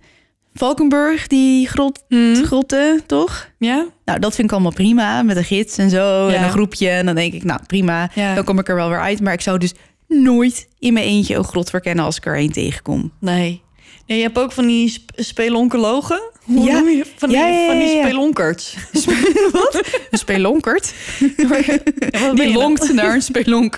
[0.58, 2.43] Valkenburg die grot, Hm?
[2.43, 3.50] grotten, toch?
[3.60, 3.86] ja?
[4.06, 5.22] Nou, dat vind ik allemaal prima.
[5.24, 6.28] Met een gids en zo.
[6.30, 6.34] Ja.
[6.36, 6.89] En een groepje.
[6.89, 8.10] En dan denk ik, nou prima.
[8.15, 8.36] Ja.
[8.36, 9.22] Dan kom ik er wel weer uit.
[9.22, 9.74] Maar ik zou dus
[10.08, 13.12] nooit in mijn eentje een grot verkennen als ik er één tegenkom.
[13.20, 13.62] Nee.
[14.08, 14.17] nee.
[14.17, 16.22] Je hebt ook van die sp spelonkologen.
[16.43, 16.80] Hoe Ja.
[16.80, 17.06] noem je?
[17.15, 18.76] Van die, Ja, van die spelonkerts.
[19.52, 19.82] Wat?
[20.12, 20.93] Een spelonkert?
[21.20, 22.52] Ja, Die nou?
[22.54, 23.78] lonkt naar een spelonk.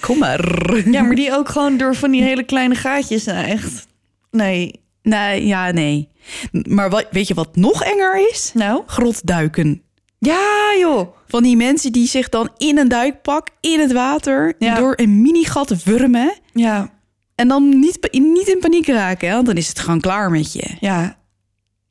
[0.00, 0.74] Kom maar.
[0.90, 3.24] Ja, maar die ook gewoon door van die hele kleine gaatjes.
[3.24, 3.86] Nou, echt.
[4.30, 4.80] Nee.
[5.08, 6.08] Nee, ja, nee.
[6.52, 8.50] Maar wat, weet je wat nog enger is?
[8.54, 8.82] Nou?
[8.86, 9.82] Grotduiken.
[10.18, 11.16] Ja, joh.
[11.26, 14.74] Van die mensen die zich dan in een duikpak in het water Ja.
[14.74, 16.34] door een minigat wurmen.
[16.52, 16.90] Ja.
[17.34, 19.34] En dan niet, niet in paniek raken, hè?
[19.34, 20.76] want dan is het gewoon klaar met je.
[20.80, 21.18] Ja.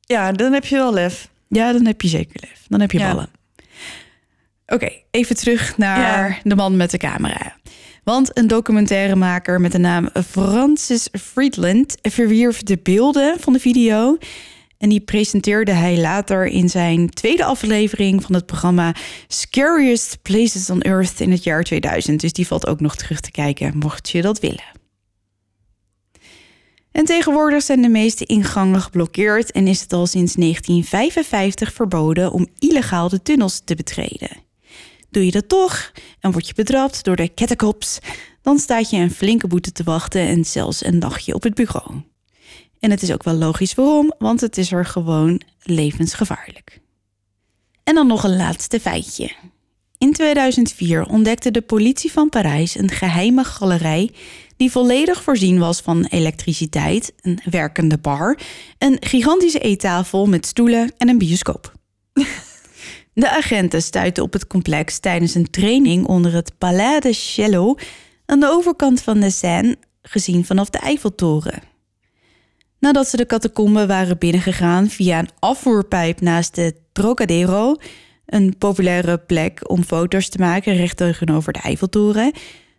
[0.00, 1.28] Ja, dan heb je wel lef.
[1.48, 2.64] Ja, dan heb je zeker lef.
[2.68, 3.08] Dan heb je Ja.
[3.12, 3.28] ballen.
[4.66, 7.56] Oké, even terug naar de man met de camera.
[8.08, 14.18] Want een documentairemaker met de naam Francis Friedland verwierf de beelden van de video.
[14.78, 18.94] En die presenteerde hij later in zijn tweede aflevering van het programma
[19.26, 22.20] Scariest Places on Earth in het jaar 2000.
[22.20, 24.72] Dus die valt ook nog terug te kijken, mocht je dat willen.
[26.92, 32.48] En tegenwoordig zijn de meeste ingangen geblokkeerd en is het al sinds 1955 verboden om
[32.58, 34.47] illegaal de tunnels te betreden.
[35.10, 37.98] Doe je dat toch en word je betrapt door de catcops,
[38.42, 42.02] dan staat je een flinke boete te wachten en zelfs een nachtje op het bureau.
[42.78, 46.80] En het is ook wel logisch waarom, want het is er gewoon levensgevaarlijk.
[47.84, 49.30] En dan nog een laatste feitje.
[49.98, 54.10] In 2004 ontdekte de politie van Parijs een geheime galerij
[54.56, 58.38] die volledig voorzien was van elektriciteit, een werkende bar,
[58.78, 61.72] een gigantische eettafel met stoelen en een bioscoop.
[63.18, 67.74] De agenten stuitten op het complex tijdens een training onder het Palais de Cello
[68.26, 71.62] aan de overkant van de Seine, gezien vanaf de Eiffeltoren.
[72.78, 77.76] Nadat ze de catacomben waren binnengegaan via een afvoerpijp naast de Trocadero,
[78.26, 82.32] een populaire plek om foto's te maken recht tegenover de Eiffeltoren,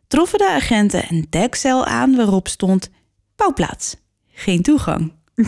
[0.07, 2.89] troffen de agenten een dekcel aan waarop stond
[3.35, 3.95] bouwplaats,
[4.31, 5.13] geen toegang.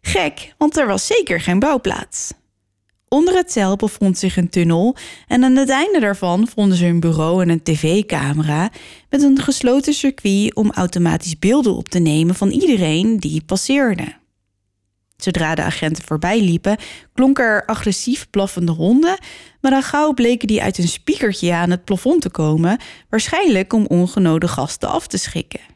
[0.00, 2.32] Gek, want er was zeker geen bouwplaats.
[3.14, 4.96] Onder het cel bevond zich een tunnel
[5.28, 8.70] en aan het einde daarvan vonden ze een bureau en een tv-camera
[9.10, 14.14] met een gesloten circuit om automatisch beelden op te nemen van iedereen die passeerde.
[15.16, 16.76] Zodra de agenten voorbij liepen,
[17.12, 19.18] klonken er agressief blaffende honden,
[19.60, 23.86] maar al gauw bleken die uit een spiekertje aan het plafond te komen, waarschijnlijk om
[23.86, 25.73] ongenode gasten af te schikken.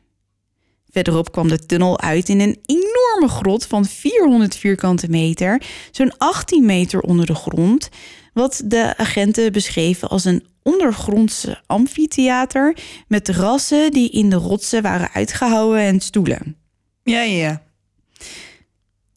[0.99, 6.65] Verderop kwam de tunnel uit in een enorme grot van 400 vierkante meter, zo'n 18
[6.65, 7.89] meter onder de grond,
[8.33, 12.77] wat de agenten beschreven als een ondergrondse amfitheater
[13.09, 16.57] met terrassen die in de rotsen waren uitgehouwen en stoelen.
[17.03, 17.63] Ja, ja.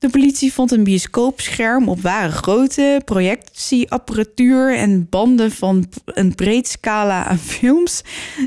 [0.02, 7.26] De politie vond een bioscoopscherm op ware grootte, projectieapparatuur en banden van een breed scala
[7.26, 8.02] aan films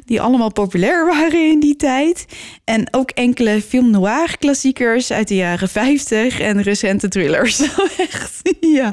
[0.04, 2.26] die allemaal populair waren in die tijd.
[2.64, 7.60] En ook enkele film noir klassiekers uit de jaren 50 en recente thrillers.
[8.10, 8.56] Echt?
[8.60, 8.92] Ja.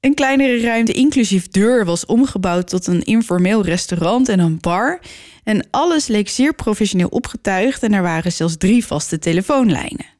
[0.00, 5.00] Een kleinere ruimte, inclusief deur, was omgebouwd tot een informeel restaurant en een bar.
[5.44, 10.15] En alles leek zeer professioneel opgetuigd en er waren zelfs drie vaste telefoonlijnen.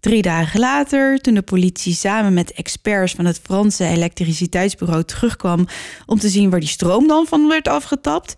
[0.00, 5.66] Drie dagen later, toen de politie samen met experts van het Franse elektriciteitsbureau terugkwam
[6.06, 8.34] om te zien waar die stroom dan van werd afgetapt,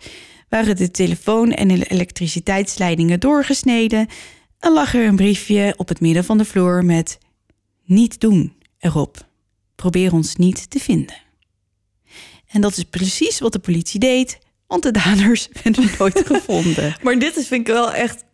[0.48, 4.06] waren de telefoon- en de elektriciteitsleidingen doorgesneden
[4.58, 7.18] en lag er een briefje op het midden van de vloer met
[7.84, 9.26] niet doen erop.
[9.74, 11.16] Probeer ons niet te vinden.
[12.48, 16.96] En dat is precies wat de politie deed, want de daders werden nooit gevonden.
[17.02, 18.24] Maar dit is, vind ik wel echt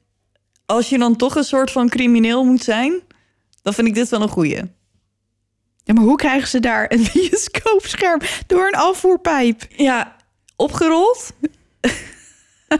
[0.66, 3.00] als je dan toch een soort van crimineel moet zijn,
[3.64, 4.60] dan vind ik dit wel een goeie.
[5.84, 9.66] Ja, maar hoe krijgen ze daar een bioscoopscherm door een afvoerpijp?
[9.76, 10.16] Ja,
[10.56, 11.32] opgerold.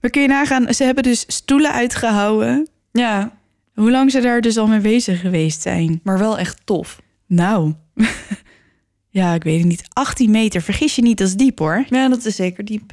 [0.00, 2.68] Maar kun je nagaan, ze hebben dus stoelen uitgehouden.
[2.92, 3.38] Ja,
[3.74, 6.00] Hoe lang ze daar dus al mee bezig geweest zijn.
[6.02, 7.00] maar wel echt tof.
[7.26, 7.74] Nou,
[9.10, 9.82] ja, ik weet het niet.
[9.88, 11.84] 18 meter, vergis je niet, dat is diep hoor.
[11.88, 12.92] Ja, dat is zeker diep.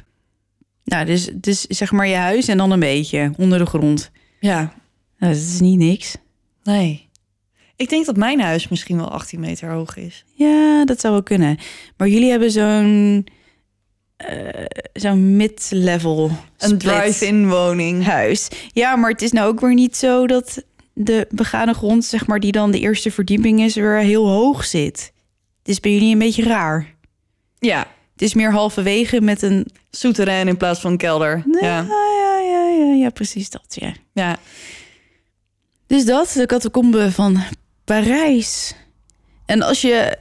[0.84, 4.10] Nou, dus, dus zeg maar je huis en dan een beetje onder de grond.
[4.40, 4.58] Ja,
[5.18, 6.16] Nou, dat is niet niks.
[6.62, 7.07] nee.
[7.78, 10.24] Ik denk dat mijn huis misschien wel 18 meter hoog is.
[10.34, 11.58] Ja, dat zou wel kunnen.
[11.96, 13.26] Maar jullie hebben zo'n
[14.16, 18.04] eh, zo'n mid-level Een drive-in woning.
[18.04, 18.48] huis.
[18.72, 20.62] Ja, maar het is nou ook weer niet zo dat
[20.92, 25.12] de begane grond, zeg maar, die dan de eerste verdieping is, weer heel hoog zit.
[25.58, 26.94] Het is bij jullie een beetje raar.
[27.58, 27.78] Ja,
[28.12, 29.66] Het is meer halverwege met een.
[29.90, 31.42] souterrain in plaats van kelder.
[31.60, 31.86] Ja, Ja,
[32.20, 33.92] ja, ja, ja, ja, precies dat, ja.
[34.12, 34.36] ja.
[35.86, 37.42] Dus dat, de catacombe van
[37.88, 38.74] Parijs.
[39.46, 40.16] En als je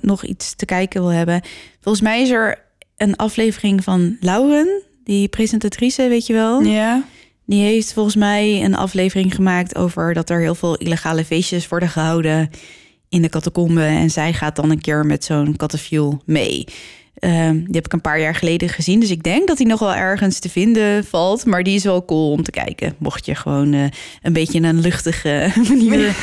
[0.00, 1.42] nog iets te kijken wil hebben,
[1.80, 2.64] volgens mij is er
[2.96, 6.60] een aflevering van Lauren, die presentatrice, weet je wel.
[6.62, 7.04] ja.
[7.46, 11.88] Die heeft volgens mij een aflevering gemaakt over dat er heel veel illegale feestjes worden
[11.88, 12.50] gehouden
[13.08, 13.82] in de catacombe.
[13.82, 16.64] En zij gaat dan een keer met zo'n catafiel mee.
[17.14, 19.00] Ehm, die heb ik een paar jaar geleden gezien.
[19.00, 21.46] Dus ik denk dat die nog wel ergens te vinden valt.
[21.46, 22.94] Maar die is wel cool om te kijken.
[22.98, 23.84] Mocht je gewoon eh,
[24.22, 26.16] een beetje een luchtige manier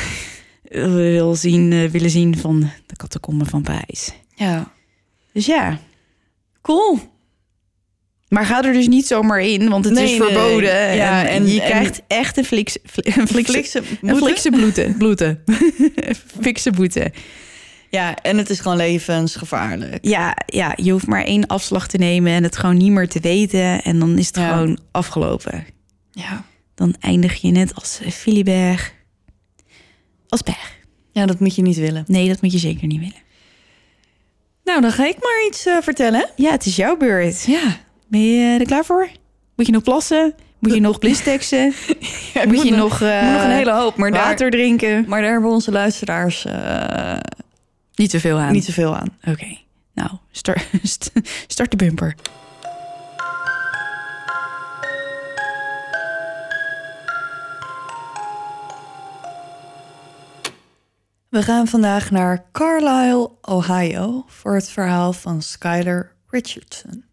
[0.70, 4.12] wil zien, eh, willen zien van de catacombe van Parijs.
[4.34, 4.72] Ja.
[5.32, 5.78] Dus ja.
[6.62, 6.98] Cool.
[8.28, 10.28] Maar ga er dus niet zomaar in, want het Nee, is nee, nee.
[10.28, 10.94] verboden.
[10.96, 14.94] Ja, en, en- je en- krijgt echt een flikse, een flikse, Flikse een flikse bloete.
[14.98, 15.38] bloete.
[16.40, 17.12] fikse boete.
[17.90, 19.98] Ja, en het is gewoon levensgevaarlijk.
[20.04, 23.20] Ja, ja, je hoeft maar één afslag te nemen en het gewoon niet meer te
[23.20, 23.82] weten.
[23.82, 24.48] En dan is het Ja.
[24.48, 25.64] gewoon afgelopen.
[26.10, 26.44] Ja.
[26.74, 28.94] Dan eindig je net als eh, Philibert.
[30.42, 30.56] Als.
[31.12, 32.04] Ja, dat moet je niet willen.
[32.06, 33.24] Nee, dat moet je zeker niet willen.
[34.64, 36.30] Nou, dan ga ik maar iets eh, vertellen.
[36.36, 37.44] Ja, het is jouw beurt.
[37.44, 37.76] Ja.
[38.08, 39.08] Ben je er klaar voor?
[39.56, 40.34] Moet je nog plassen?
[40.58, 41.64] Moet je nog blisteksen?
[42.48, 45.04] moet je nog, moet eh, nog een hele hoop, maar daar, water drinken?
[45.08, 47.16] maar daar hebben onze luisteraars eh,
[47.94, 48.52] Niet te veel aan.
[48.52, 49.16] niet zoveel aan.
[49.28, 49.58] Oké,
[49.94, 50.66] nou, start,
[51.46, 52.14] start de bumper.
[61.36, 67.04] We gaan vandaag naar Carlisle, Ohio voor het verhaal van Skylar Richardson.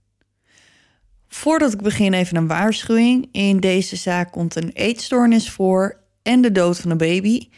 [1.28, 3.30] Voordat ik begin even een waarschuwing.
[3.32, 7.49] In deze zaak komt een eetstoornis voor en de dood van een baby.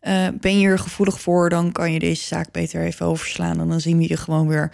[0.00, 3.60] Eh, ben je er gevoelig voor, dan kan je deze zaak beter even overslaan.
[3.60, 4.72] En dan zien we je gewoon weer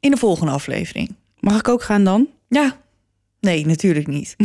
[0.00, 1.14] in de volgende aflevering.
[1.40, 2.28] Mag ik ook gaan dan?
[2.48, 2.76] Ja,
[3.40, 4.36] nee, natuurlijk niet.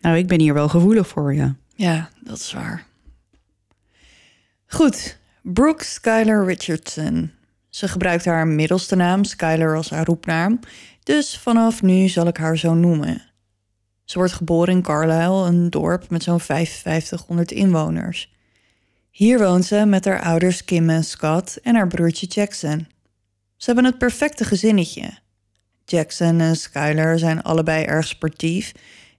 [0.00, 1.56] Nou, ik ben hier wel gevoelig voor, ja.
[1.74, 2.86] Ja, dat is waar.
[4.66, 5.18] Goed,
[5.52, 7.32] Brooke Skylar Richardson.
[7.68, 10.60] Ze gebruikt haar middelste naam, Skylar, als haar roepnaam.
[11.02, 13.22] Dus vanaf nu zal ik haar zo noemen.
[14.04, 18.34] Ze wordt geboren in Carlisle, een dorp met zo'n 5500 inwoners.
[19.10, 22.86] Hier woont ze met haar ouders Kim en Scott en haar broertje Jackson.
[23.56, 25.18] Ze hebben het perfecte gezinnetje.
[25.84, 28.72] Jackson en Skylar zijn allebei erg sportief.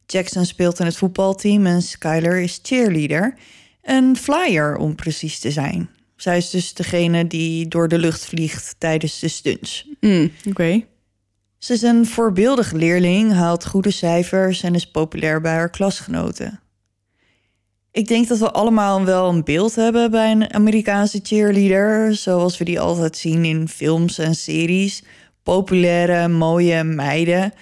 [0.06, 3.38] Jackson speelt in het voetbalteam en Skylar is cheerleader.
[3.82, 5.96] Een flyer om precies te zijn.
[6.28, 9.88] Zij is dus degene die door de lucht vliegt tijdens de stunts.
[10.50, 10.84] Oké.
[11.58, 16.60] Ze is een voorbeeldige leerling, haalt goede cijfers en is populair bij haar klasgenoten.
[17.92, 22.66] Ik denk dat we allemaal wel een beeld hebben bij een Amerikaanse cheerleader, zoals we
[22.66, 25.04] die altijd zien in films en series.
[25.44, 27.54] Populaire, mooie meiden.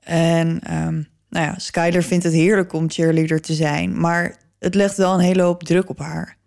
[0.00, 0.94] En ehm,
[1.28, 5.20] nou ja, Skyler vindt het heerlijk om cheerleader te zijn, maar het legt wel een
[5.20, 6.37] hele hoop druk op haar.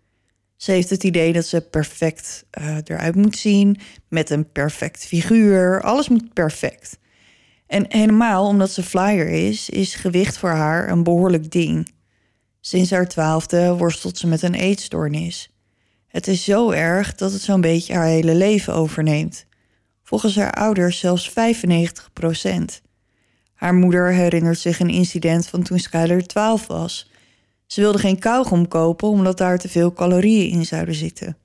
[0.62, 3.76] Ze heeft het idee dat ze perfect eh, eruit moet zien,
[4.08, 5.82] met een perfect figuur.
[5.82, 6.98] Alles moet perfect.
[7.66, 11.92] En helemaal omdat ze flyer is, is gewicht voor haar een behoorlijk ding.
[12.60, 15.50] Sinds haar twaalfde worstelt ze met een eetstoornis.
[16.06, 19.46] Het is zo erg dat het zo'n beetje haar hele leven overneemt.
[20.02, 22.82] Volgens haar ouders zelfs 95 procent.
[23.54, 27.10] Haar moeder herinnert zich een incident van toen Skyler 12 was.
[27.72, 31.36] Ze wilde geen kauwgom kopen omdat daar te veel calorieën in zouden zitten.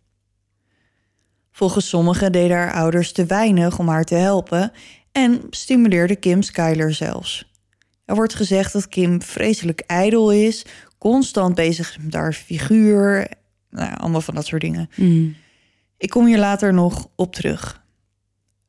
[1.52, 4.72] Volgens sommigen deden haar ouders te weinig om haar te helpen
[5.12, 7.52] en stimuleerde Kim Skyler zelfs.
[8.06, 10.66] Er wordt gezegd dat Kim vreselijk ijdel is,
[10.98, 13.28] constant bezig is met haar figuur,
[13.70, 14.90] nou, allemaal van dat soort dingen.
[15.98, 17.84] Ik kom hier later nog op terug.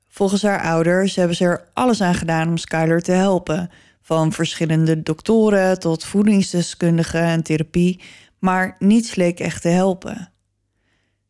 [0.08, 3.70] Volgens haar ouders hebben ze er alles aan gedaan om Skyler te helpen.
[4.02, 8.00] Van verschillende doktoren tot voedingsdeskundigen en therapie,
[8.38, 10.32] maar niets leek echt te helpen.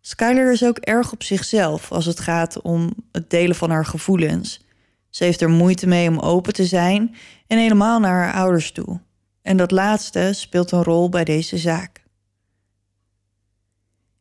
[0.00, 4.60] Skyler is ook erg op zichzelf als het gaat om het delen van haar gevoelens.
[5.10, 7.14] Ze heeft er moeite mee om open te zijn
[7.46, 9.00] en helemaal naar haar ouders toe.
[9.42, 12.02] En dat laatste speelt een rol bij deze zaak.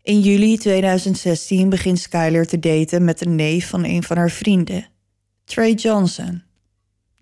[0.02, 4.88] In juli 2016 begint Skyler te daten met een neef van een van haar vrienden,
[5.44, 6.47] Trey Johnson.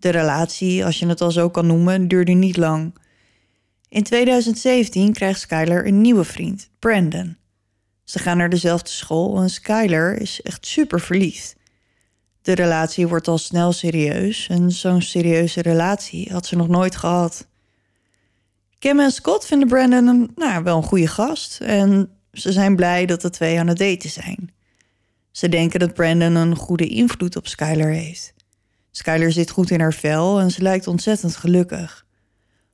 [0.06, 2.96] De relatie, als je het al zo kan noemen, duurde niet lang.
[3.90, 7.38] In 2017 krijgt Skyler een nieuwe vriend, Brandon.
[8.04, 11.56] Ze gaan naar dezelfde school en Skyler is echt super verliefd.
[12.42, 17.48] De relatie wordt al snel serieus en zo'n serieuze relatie had ze nog nooit gehad.
[18.80, 23.06] Kim en Scott vinden Brandon een, nou, wel een goede gast en ze zijn blij
[23.06, 24.54] dat de twee aan het daten zijn.
[25.32, 28.35] Ze denken dat Brandon een goede invloed op Skyler heeft.
[28.98, 32.06] Skyler zit goed in haar vel en ze lijkt ontzettend gelukkig.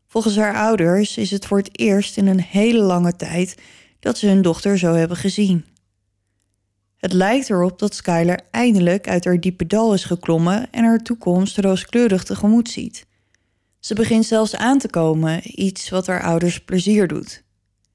[0.08, 3.56] Volgens haar ouders is het voor het eerst in een hele lange tijd
[4.00, 5.66] dat ze hun dochter zo hebben gezien.
[6.98, 11.58] Het lijkt erop dat Skyler eindelijk uit haar diepe dal is geklommen en haar toekomst
[11.58, 13.06] rooskleurig tegemoet ziet.
[13.80, 17.44] Ze begint zelfs aan te komen, iets wat haar ouders plezier doet.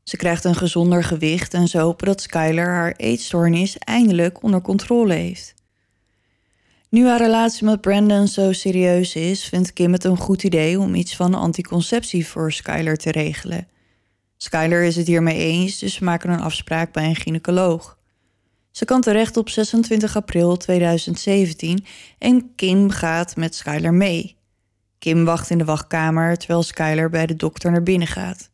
[0.03, 5.14] Ze krijgt een gezonder gewicht en ze hopen dat Skyler haar eetstoornis eindelijk onder controle
[5.14, 5.55] heeft.
[6.97, 10.94] Nu haar relatie met Brandon zo serieus is, vindt Kim het een goed idee om
[10.94, 13.68] iets van anticonceptie voor Skyler te regelen.
[14.36, 17.99] Skyler is het hiermee eens, dus ze maken een afspraak bij een gynaecoloog.
[18.70, 21.84] Ze kan terecht op 26 april 2017
[22.18, 24.36] en Kim gaat met Skyler mee.
[24.99, 28.51] Kim wacht in de wachtkamer terwijl Skyler bij de dokter naar binnen gaat.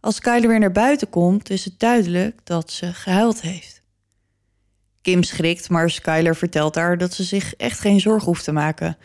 [0.00, 3.83] Als Skyler weer naar buiten komt, is het duidelijk dat ze gehuild heeft.
[5.04, 8.96] Kim schrikt, maar Skyler vertelt haar dat ze zich echt geen zorgen hoeft te maken.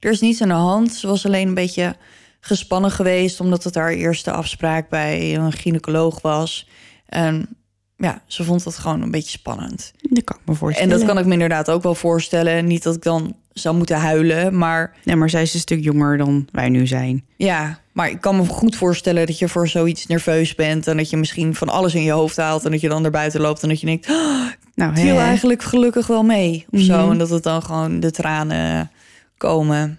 [0.00, 1.96] Er is niets aan de hand, ze was alleen een beetje
[2.40, 6.68] gespannen geweest omdat het haar eerste afspraak bij een gynaecoloog was.
[7.06, 7.48] En
[7.96, 9.92] ja, ze vond het gewoon een beetje spannend.
[10.00, 10.92] Dat kan ik me voorstellen.
[10.92, 12.66] En dat kan ik me inderdaad ook wel voorstellen.
[12.66, 16.18] Niet dat ik dan zou moeten huilen, maar Nee, maar zij is een stuk jonger
[16.18, 17.24] dan wij nu zijn.
[17.36, 21.10] ja, maar ik kan me goed voorstellen dat je voor zoiets nerveus bent en dat
[21.10, 23.62] je misschien van alles in je hoofd haalt en dat je dan naar buiten loopt
[23.62, 24.46] en dat je denkt, oh,
[24.76, 27.10] Nou, viel eigenlijk gelukkig wel mee of zo Mhm.
[27.10, 28.90] en dat het dan gewoon de tranen
[29.36, 29.98] komen.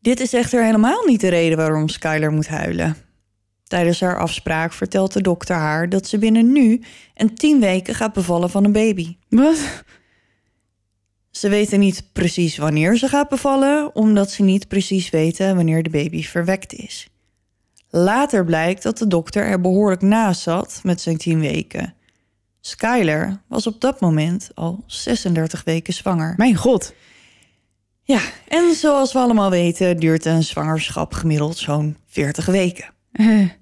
[0.00, 2.96] Dit is echter helemaal niet de reden waarom Skyler moet huilen.
[3.64, 6.82] Tijdens haar afspraak vertelt de dokter haar dat ze binnen nu
[7.14, 9.16] en tien weken gaat bevallen van een baby.
[9.28, 9.84] Wat?
[11.30, 15.90] Ze weten niet precies wanneer ze gaat bevallen, omdat ze niet precies weten wanneer de
[15.90, 17.09] baby verwekt is.
[17.90, 21.94] Later blijkt dat de dokter er behoorlijk naast zat met zijn tien weken.
[22.60, 26.34] Skyler was op dat moment al 36 weken zwanger.
[26.36, 26.94] Mijn god.
[28.02, 32.90] Ja, en zoals we allemaal weten duurt een zwangerschap gemiddeld zo'n 40 weken.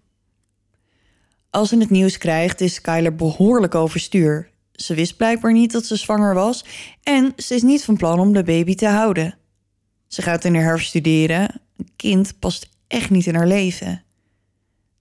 [1.50, 4.50] Als ze het nieuws krijgt, is Skyler behoorlijk overstuur.
[4.72, 6.64] Ze wist blijkbaar niet dat ze zwanger was
[7.02, 9.38] en ze is niet van plan om de baby te houden.
[10.06, 11.60] Ze gaat in de herfst studeren.
[11.76, 14.02] Een kind past echt niet in haar leven.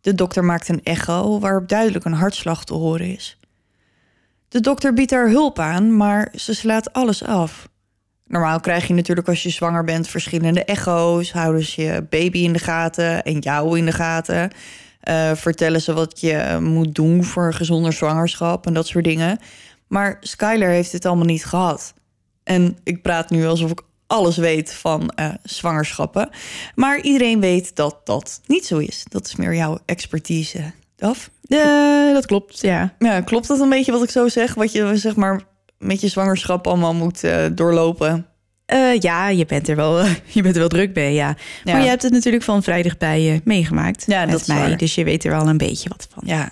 [0.07, 3.39] De dokter maakt een echo waarop duidelijk een hartslag te horen is.
[4.47, 7.67] De dokter biedt haar hulp aan, maar ze slaat alles af.
[8.27, 12.53] Normaal krijg je natuurlijk als je zwanger bent verschillende echo's, houden ze je baby in
[12.53, 14.51] de gaten en jou in de gaten.
[14.99, 19.39] Eh, vertellen ze wat je moet doen voor een gezonder zwangerschap en dat soort dingen.
[19.87, 21.93] Maar Skyler heeft dit allemaal niet gehad.
[22.43, 26.29] En ik praat nu alsof ik alles weet van eh, zwangerschappen.
[26.75, 29.03] Maar iedereen weet dat dat niet zo is.
[29.09, 30.71] Dat is meer jouw expertise.
[30.95, 31.29] Daf?
[31.47, 32.95] eh, dat klopt, ja.
[32.99, 34.53] Ja, klopt dat een beetje wat ik zo zeg?
[34.53, 35.41] Wat je zeg maar
[35.77, 38.27] met je zwangerschap allemaal moet eh, doorlopen.
[38.99, 40.05] Ja, je bent, er wel,
[40.35, 41.35] je bent er wel druk bij, ja.
[41.63, 41.71] Ja.
[41.73, 44.03] Maar je hebt het natuurlijk van vrij dichtbij je meegemaakt.
[44.07, 44.57] Ja, met dat is mij.
[44.57, 44.77] waar.
[44.77, 46.23] Dus je weet er wel een beetje wat van.
[46.25, 46.51] Ja,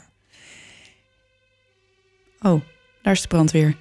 [2.45, 2.61] Oh,
[3.01, 3.75] daar is de brandweer.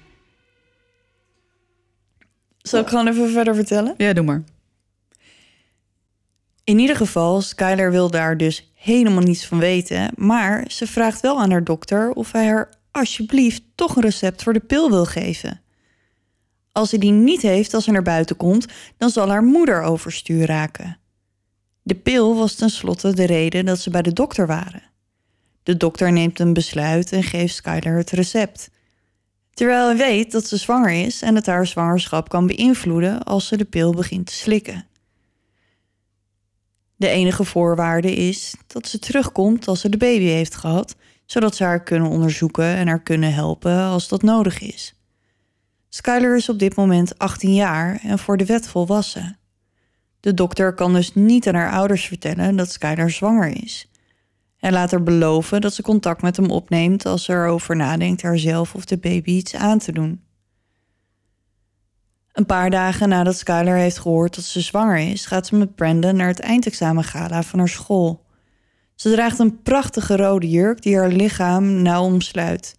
[2.67, 3.93] Zal ik gewoon even verder vertellen?
[3.97, 4.43] Ja, doe maar.
[6.63, 10.11] In ieder geval, Skyler wil daar dus helemaal niets van weten.
[10.15, 14.53] Maar ze vraagt wel aan haar dokter of hij haar alsjeblieft toch een recept voor
[14.53, 15.61] de pil wil geven.
[16.71, 18.65] Als ze die niet heeft als ze naar buiten komt,
[18.97, 20.97] dan zal haar moeder overstuur raken.
[21.81, 24.83] De pil was tenslotte de reden dat ze bij de dokter waren.
[25.63, 28.69] De dokter neemt een besluit en geeft Skyler het recept.
[29.55, 33.57] Terwijl hij weet dat ze zwanger is en het haar zwangerschap kan beïnvloeden als ze
[33.57, 34.85] de pil begint te slikken.
[36.95, 40.95] De enige voorwaarde is dat ze terugkomt als ze de baby heeft gehad,
[41.25, 44.93] zodat ze haar kunnen onderzoeken en haar kunnen helpen als dat nodig is.
[45.89, 49.37] Skyler is op dit moment 18 jaar en voor de wet volwassen.
[50.19, 53.89] De dokter kan dus niet aan haar ouders vertellen dat Skyler zwanger is.
[54.65, 58.75] Hij laat haar beloven dat ze contact met hem opneemt als ze erover nadenkt haarzelf
[58.75, 60.23] of de baby iets aan te doen.
[62.31, 66.15] Een paar dagen nadat Skyler heeft gehoord dat ze zwanger is, gaat ze met Brandon
[66.15, 68.25] naar het eindexamengala van haar school.
[68.95, 72.75] Ze draagt een prachtige rode jurk die haar lichaam nauw omsluit.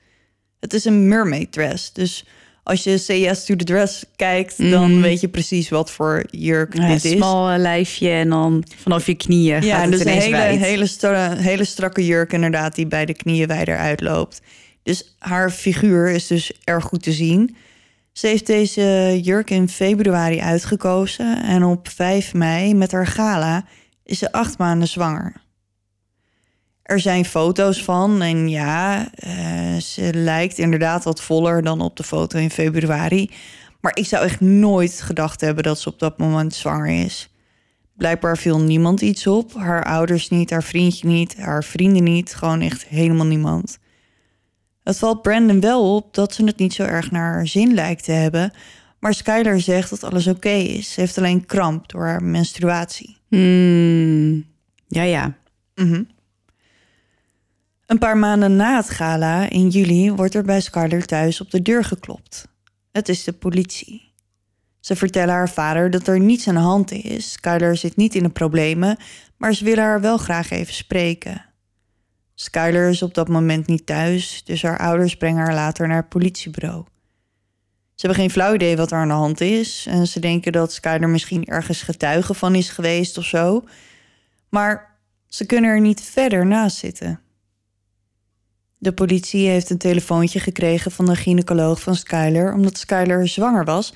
[0.60, 2.26] Het is een mermaid dress, dus
[2.66, 5.00] als je CS to the Dress kijkt, dan Mm.
[5.02, 7.10] weet je precies wat voor jurk Ja, dit is.
[7.12, 10.36] smal eh, lijfje en dan vanaf je knieën Ja, gaat het dus een ineens hele,
[10.36, 10.60] wijd.
[10.60, 14.40] hele, stra- hele strakke jurk inderdaad, die bij de knieën wijder uitloopt.
[14.82, 17.56] Dus haar figuur is dus erg goed te zien.
[18.12, 23.64] Ze heeft deze jurk in februari uitgekozen en op 5 mei met haar gala
[24.04, 25.32] is ze acht maanden zwanger.
[26.86, 32.02] Er zijn foto's van en ja, eh, ze lijkt inderdaad wat voller dan op de
[32.02, 33.30] foto in februari.
[33.80, 37.30] Maar ik zou echt nooit gedacht hebben dat ze op dat moment zwanger is.
[37.96, 39.54] Blijkbaar viel niemand iets op.
[39.54, 42.34] Haar ouders niet, haar vriendje niet, haar vrienden niet.
[42.34, 43.78] Gewoon echt helemaal niemand.
[44.82, 48.04] Het valt Brandon wel op dat ze het niet zo erg naar haar zin lijkt
[48.04, 48.52] te hebben.
[48.98, 50.92] Maar Skylar zegt dat alles oké is.
[50.92, 53.16] Ze heeft alleen kramp door haar menstruatie.
[53.28, 54.44] Hmm,
[54.88, 55.36] ja, ja.
[55.74, 56.02] Mhm.
[57.86, 61.62] Een paar maanden na het gala in juli wordt er bij Skylar thuis op de
[61.62, 62.48] deur geklopt.
[62.92, 64.12] Het is de politie.
[64.80, 67.32] Ze vertellen haar vader dat er niets aan de hand is.
[67.32, 68.96] Skylar zit niet in de problemen,
[69.36, 71.44] maar ze willen haar wel graag even spreken.
[72.34, 76.08] Skylar is op dat moment niet thuis, dus haar ouders brengen haar later naar het
[76.08, 76.84] politiebureau.
[77.94, 80.72] Ze hebben geen flauw idee wat er aan de hand is en ze denken dat
[80.72, 83.64] Skylar misschien ergens getuige van is geweest of zo.
[84.48, 87.20] Maar ze kunnen er niet verder naast zitten.
[88.78, 93.94] De politie heeft een telefoontje gekregen van de gynaecoloog van Skyler omdat Skyler zwanger was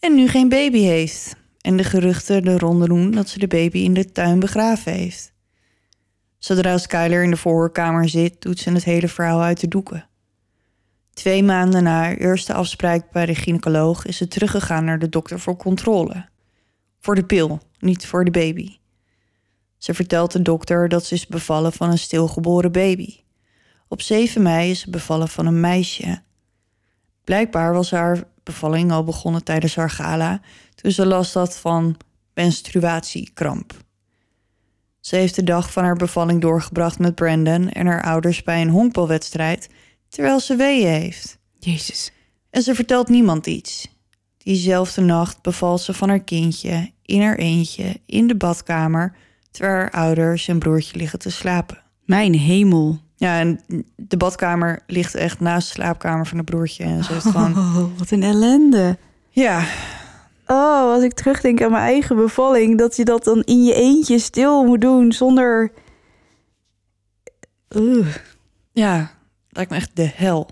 [0.00, 1.36] en nu geen baby heeft.
[1.60, 5.32] En de geruchten de ronde doen dat ze de baby in de tuin begraven heeft.
[6.38, 10.06] Zodra Skyler in de voorkamer zit, doet ze het hele verhaal uit de doeken.
[11.12, 15.40] Twee maanden na haar eerste afspraak bij de gynaecoloog is ze teruggegaan naar de dokter
[15.40, 16.28] voor controle.
[17.00, 18.76] Voor de pil, niet voor de baby.
[19.78, 23.20] Ze vertelt de dokter dat ze is bevallen van een stilgeboren baby.
[23.92, 26.22] Op 7 mei is ze bevallen van een meisje.
[27.24, 30.40] Blijkbaar was haar bevalling al begonnen tijdens haar gala,
[30.74, 31.96] toen ze last had van
[32.34, 33.74] menstruatiekramp.
[35.00, 38.68] Ze heeft de dag van haar bevalling doorgebracht met Brandon en haar ouders bij een
[38.68, 39.68] honkbalwedstrijd,
[40.08, 41.38] terwijl ze weeën heeft.
[41.58, 42.12] Jezus.
[42.50, 43.88] En ze vertelt niemand iets.
[44.36, 49.16] Diezelfde nacht bevalt ze van haar kindje in haar eentje in de badkamer,
[49.50, 51.82] terwijl haar ouders en broertje liggen te slapen.
[52.04, 53.00] Mijn hemel.
[53.22, 53.60] Ja, en
[53.96, 56.84] de badkamer ligt echt naast de slaapkamer van het broertje.
[56.84, 57.56] En ze heeft gewoon...
[57.58, 58.98] Oh, wat een ellende.
[59.30, 59.64] Ja,
[60.46, 64.18] Oh, als ik terugdenk aan mijn eigen bevalling, dat je dat dan in je eentje
[64.18, 65.72] stil moet doen zonder.
[68.72, 69.10] Ja,
[69.48, 70.50] lijkt me echt de hel.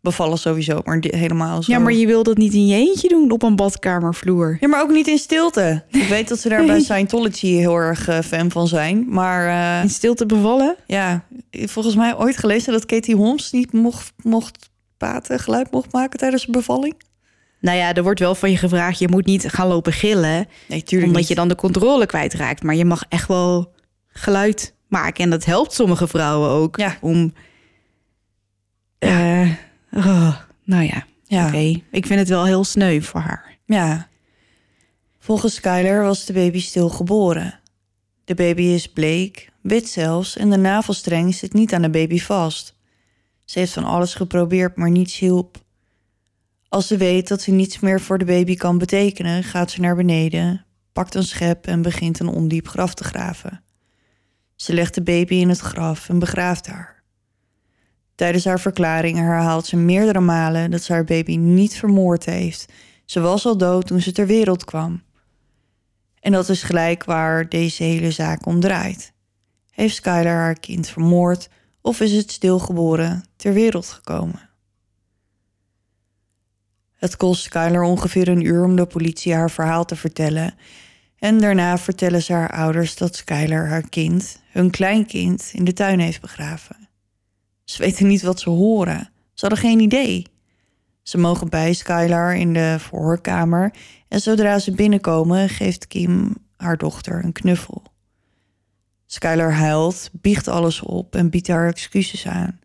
[0.00, 1.72] Bevallen sowieso, maar helemaal zo.
[1.72, 4.56] Ja, maar je wil dat niet in je eentje doen op een badkamervloer.
[4.60, 5.84] Ja, maar ook niet in stilte.
[5.90, 9.04] Ik weet dat ze daar bij Scientology heel erg eh, fan van zijn.
[9.08, 9.46] Maar
[9.76, 10.76] eh, In stilte bevallen?
[10.86, 16.18] ja, volgens mij ooit gelezen dat Katie Holmes niet mocht, mocht praten, geluid mocht maken
[16.18, 16.94] tijdens een bevalling.
[17.60, 20.82] Nou ja, er wordt wel van je gevraagd, je moet niet gaan lopen gillen, Nee,
[20.82, 21.28] tuurlijk omdat niet.
[21.28, 22.62] je dan de controle kwijtraakt.
[22.62, 23.72] Maar je mag echt wel
[24.08, 25.24] geluid maken.
[25.24, 26.96] En dat helpt sommige vrouwen ook Ja.
[27.00, 27.32] om.
[28.98, 29.48] eh,
[29.92, 31.46] oh, nou ja, Ja.
[31.46, 31.80] oké.
[31.90, 33.56] Ik vind het wel heel sneu voor haar.
[33.66, 34.08] Ja.
[35.18, 37.60] Volgens Skyler was de baby stil geboren.
[38.24, 42.74] De baby is bleek, wit zelfs, en de navelstreng zit niet aan de baby vast.
[43.44, 45.64] Ze heeft van alles geprobeerd, maar niets hielp.
[46.68, 49.96] Als ze weet dat ze niets meer voor de baby kan betekenen, gaat ze naar
[49.96, 53.62] beneden, pakt een schep en begint een ondiep graf te graven.
[54.56, 56.97] Ze legt de baby in het graf en begraaft haar.
[58.18, 62.72] Tijdens haar verklaring herhaalt ze meerdere malen dat ze haar baby niet vermoord heeft.
[63.04, 65.02] Ze was al dood toen ze ter wereld kwam.
[66.20, 69.12] En dat is gelijk waar deze hele zaak om draait.
[69.70, 71.48] Heeft Skylar haar kind vermoord
[71.80, 74.48] of is het stilgeboren ter wereld gekomen?
[76.94, 80.54] Het kost Skylar ongeveer een uur om de politie haar verhaal te vertellen.
[81.18, 85.98] En daarna vertellen ze haar ouders dat Skylar haar kind, hun kleinkind, in de tuin
[85.98, 86.87] heeft begraven.
[87.68, 89.10] Ze weten niet wat ze horen.
[89.34, 90.26] Ze hadden geen idee.
[91.02, 93.74] Ze mogen bij Skylar in de verhoorkamer
[94.08, 97.82] en zodra ze binnenkomen geeft Kim haar dochter een knuffel.
[99.06, 102.60] Skylar huilt, biecht alles op en biedt haar excuses aan.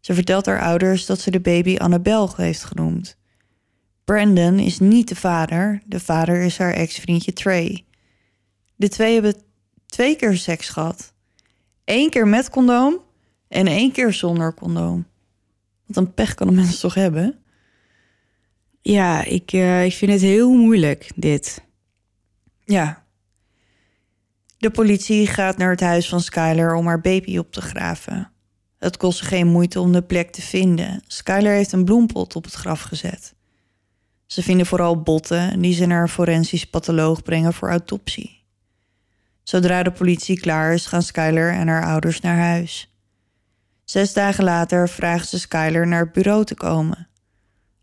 [0.00, 3.16] Ze vertelt haar ouders dat ze de baby Annabel heeft genoemd.
[4.04, 5.82] Brandon is niet de vader.
[5.86, 7.84] De vader is haar ex-vriendje Trey.
[8.76, 9.42] De twee hebben
[9.86, 11.12] twee keer seks gehad.
[11.84, 13.00] Eén keer met condoom
[13.52, 15.06] en één keer zonder condoom.
[15.86, 17.38] Wat een pech kan een mens toch hebben?
[18.80, 21.64] Ja, ik, eh, ik vind het heel moeilijk, dit.
[22.64, 23.04] Ja.
[24.58, 28.30] De politie gaat naar het huis van Skyler om haar baby op te graven.
[28.78, 31.02] Het kost geen moeite om de plek te vinden.
[31.06, 33.34] Skyler heeft een bloempot op het graf gezet.
[34.26, 38.44] Ze vinden vooral botten die ze naar een forensisch patholoog brengen voor autopsie.
[39.42, 42.91] Zodra de politie klaar is, gaan Skyler en haar ouders naar huis.
[43.84, 47.08] Zes dagen later vragen ze Skyler naar het bureau te komen.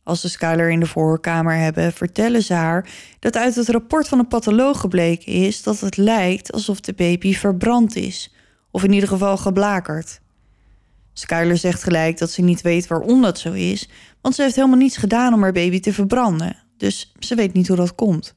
[0.04, 2.90] Als ze Skyler in de voorkamer hebben, vertellen ze haar
[3.20, 7.34] dat uit het rapport van een patholoog gebleken is dat het lijkt alsof de baby
[7.34, 8.34] verbrand is,
[8.72, 10.22] of in ieder geval geblakerd.
[11.14, 13.90] Skyler zegt gelijk dat ze niet weet waarom dat zo is,
[14.22, 17.68] want ze heeft helemaal niets gedaan om haar baby te verbranden, dus ze weet niet
[17.68, 18.36] hoe dat komt.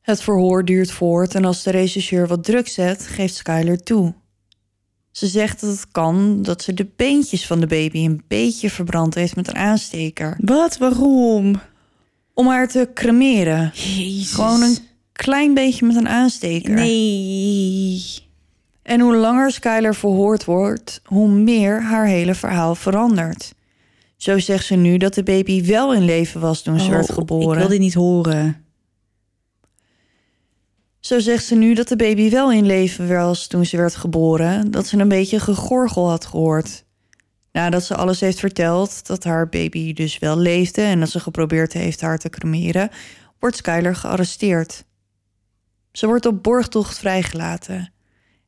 [0.00, 4.14] Het verhoor duurt voort en als de rechercheur wat druk zet, geeft Skyler toe.
[5.10, 9.14] Ze zegt dat het kan dat ze de beentjes van de baby een beetje verbrand
[9.14, 10.36] heeft met een aansteker.
[10.40, 10.78] Wat?
[10.78, 11.60] Waarom?
[12.34, 13.70] Om haar te cremeren.
[13.74, 14.32] Jezus.
[14.32, 14.78] Gewoon een
[15.12, 16.74] klein beetje met een aansteker.
[16.74, 18.04] Nee.
[18.82, 23.54] En hoe langer Skyler verhoord wordt, hoe meer haar hele verhaal verandert.
[24.16, 27.12] Zo zegt ze nu dat de baby wel in leven was toen ze Oh, werd
[27.12, 27.52] geboren.
[27.52, 28.64] Ik wil dit niet horen.
[31.00, 34.70] Zo zegt ze nu dat de baby wel in leven was toen ze werd geboren,
[34.70, 36.84] dat ze een beetje gegorgel had gehoord.
[37.52, 41.72] Nadat ze alles heeft verteld, dat haar baby dus wel leefde en dat ze geprobeerd
[41.72, 42.90] heeft haar te cremeren,
[43.38, 44.84] wordt Skyler gearresteerd.
[45.92, 47.92] Ze wordt op borgtocht vrijgelaten.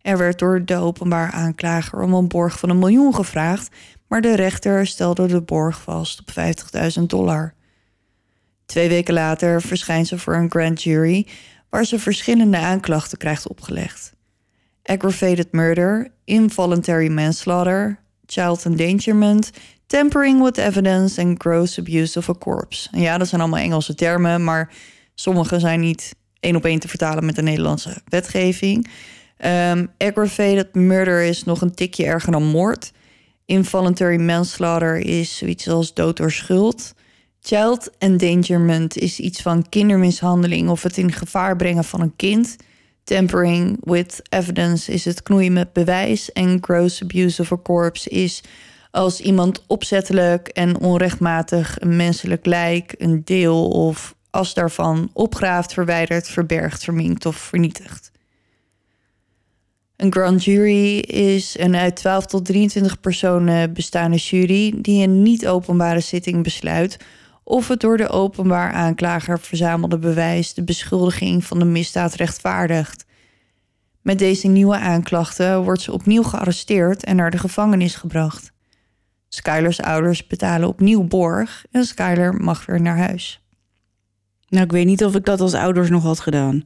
[0.01, 3.77] Er werd door de openbaar aanklager om een borg van een miljoen gevraagd,
[4.09, 6.31] maar de rechter stelde de borg vast op
[6.99, 7.55] 50.000 dollar.
[8.67, 11.27] Twee weken later verschijnt ze voor een grand jury
[11.71, 14.13] waar ze verschillende aanklachten krijgt opgelegd.
[14.83, 19.51] Aggravated murder, involuntary manslaughter, child endangerment,
[19.87, 22.89] tampering with evidence en gross abuse of a corpse.
[22.93, 24.73] Ja, dat zijn allemaal Engelse termen, maar
[25.15, 28.91] sommige zijn niet één op één te vertalen met de Nederlandse wetgeving.
[29.37, 32.93] Ehm, aggravated murder is nog een tikje erger dan moord.
[33.45, 36.95] Involuntary manslaughter is zoiets als dood door schuld.
[37.43, 42.57] Child endangerment is iets van kindermishandeling of het in gevaar brengen van een kind.
[43.05, 46.33] Tampering with evidence is het knoeien met bewijs.
[46.33, 48.43] En gross abuse of a corpse is
[48.91, 56.29] als iemand opzettelijk en onrechtmatig een menselijk lijk, een deel of as daarvan opgraaft, verwijdert,
[56.29, 58.11] verbergt, verminkt of vernietigt.
[59.97, 66.01] Een grand jury is een uit 12 tot 23 personen bestaande jury die een niet-openbare
[66.01, 66.97] zitting besluit
[67.51, 73.05] of het door de openbaar aanklager verzamelde bewijs de beschuldiging van de misdaad rechtvaardigt.
[74.03, 78.53] Met deze nieuwe aanklachten wordt ze opnieuw gearresteerd en naar de gevangenis gebracht.
[79.29, 83.45] Skylers ouders betalen opnieuw borg en Skyler mag weer naar huis.
[84.49, 86.65] Nou, ik weet niet of ik dat als ouders nog had gedaan.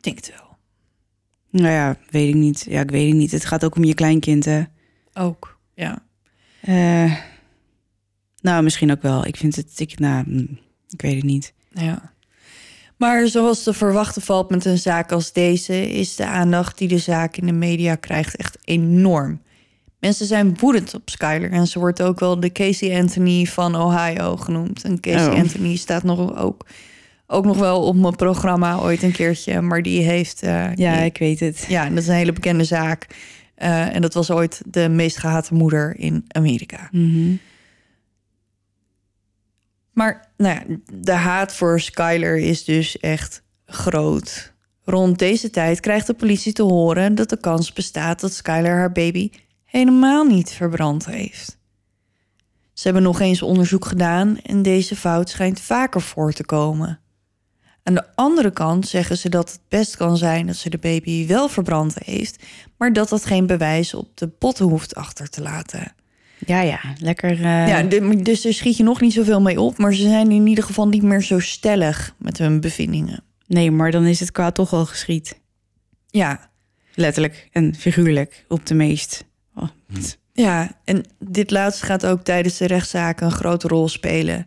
[0.00, 0.56] Denk het wel.
[1.50, 2.66] Nou ja, weet ik niet.
[2.68, 3.30] Ja, ik weet het niet.
[3.30, 4.62] Het gaat ook om je kleinkind, hè.
[5.12, 6.02] Ook, ja.
[6.60, 7.31] Eh,
[8.42, 9.26] nou, misschien ook wel.
[9.26, 9.80] Ik vind het...
[9.80, 10.58] Ik, nou, mm,
[10.90, 11.52] ik weet het niet.
[11.70, 12.10] Ja.
[12.96, 16.98] Maar zoals te verwachten valt met een zaak als deze, is de aandacht die de
[16.98, 19.40] zaak in de media krijgt echt enorm.
[20.00, 24.36] Mensen zijn woedend op Skyler en ze wordt ook wel de Casey Anthony van Ohio
[24.36, 24.84] genoemd.
[24.84, 25.38] En Casey Oh.
[25.38, 26.66] Anthony staat nog ook,
[27.26, 30.42] ook nog wel op mijn programma ooit een keertje, maar die heeft.
[30.42, 31.64] eh, Ja, die- ik weet het.
[31.68, 33.06] ja, dat is een hele bekende zaak.
[33.54, 36.88] Eh, en dat was ooit de meest gehate moeder in Amerika.
[36.92, 37.34] Mhm.
[39.92, 44.52] Maar nou ja, de haat voor Skyler is dus echt groot.
[44.84, 48.92] Rond deze tijd krijgt de politie te horen dat de kans bestaat dat Skyler haar
[48.92, 49.30] baby
[49.64, 51.58] helemaal niet verbrand heeft.
[52.72, 57.00] Ze hebben nog eens onderzoek gedaan en deze fout schijnt vaker voor te komen.
[57.82, 61.26] Aan de andere kant zeggen ze dat het best kan zijn dat ze de baby
[61.26, 62.42] wel verbrand heeft,
[62.76, 65.94] maar dat dat geen bewijs op de botten hoeft achter te laten.
[66.46, 66.80] Ja, ja.
[66.98, 67.30] Lekker...
[67.30, 67.82] eh, Ja,
[68.22, 70.88] dus er schiet je nog niet zoveel mee op, maar ze zijn in ieder geval
[70.88, 73.22] niet meer zo stellig met hun bevindingen.
[73.46, 75.40] Nee, maar dan is het kwaad toch al geschied.
[76.10, 76.50] Ja,
[76.94, 79.24] Letterlijk en figuurlijk op de meest.
[79.54, 80.18] Oh, pst.
[80.32, 84.46] ja, en dit laatste gaat ook tijdens de rechtszaak een grote rol spelen.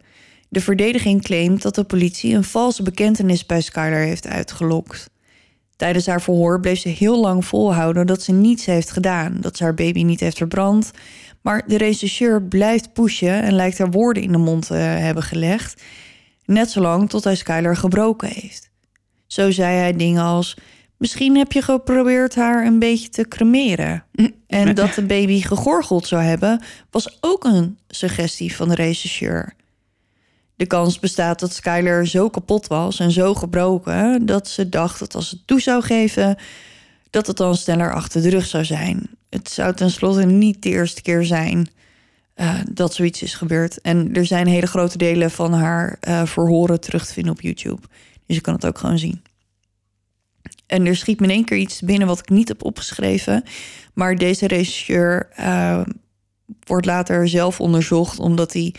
[0.49, 5.09] De verdediging claimt dat de politie een valse bekentenis bij Skyler heeft uitgelokt.
[5.75, 9.63] Tijdens haar verhoor bleef ze heel lang volhouden dat ze niets heeft gedaan, dat ze
[9.63, 10.91] haar baby niet heeft verbrand,
[11.45, 15.81] Maar de rechercheur blijft pushen en lijkt haar woorden in de mond te hebben gelegd.
[16.45, 18.69] Net zolang tot hij Skylar gebroken heeft.
[19.27, 20.57] Zo zei hij dingen als...
[20.97, 24.03] Misschien heb je geprobeerd haar een beetje te cremeren.
[24.47, 26.61] En dat de baby gegorgeld zou hebben...
[26.89, 29.53] was ook een suggestie van de rechercheur.
[30.55, 34.25] De kans bestaat dat Skylar zo kapot was en zo gebroken...
[34.25, 36.37] dat ze dacht dat als ze toe zou geven...
[37.09, 39.14] dat het dan sneller achter de rug zou zijn.
[39.35, 41.69] Het zou tenslotte niet de eerste keer zijn
[42.35, 43.81] uh, dat zoiets is gebeurd.
[43.81, 47.81] En er zijn hele grote delen van haar uh, verhoren terug te vinden op YouTube.
[48.25, 49.21] Dus je kan het ook gewoon zien.
[50.65, 53.43] En er schiet me in één keer iets binnen wat ik niet heb opgeschreven.
[53.93, 55.81] Maar deze regisseur uh,
[56.63, 58.73] wordt later zelf onderzocht omdat hij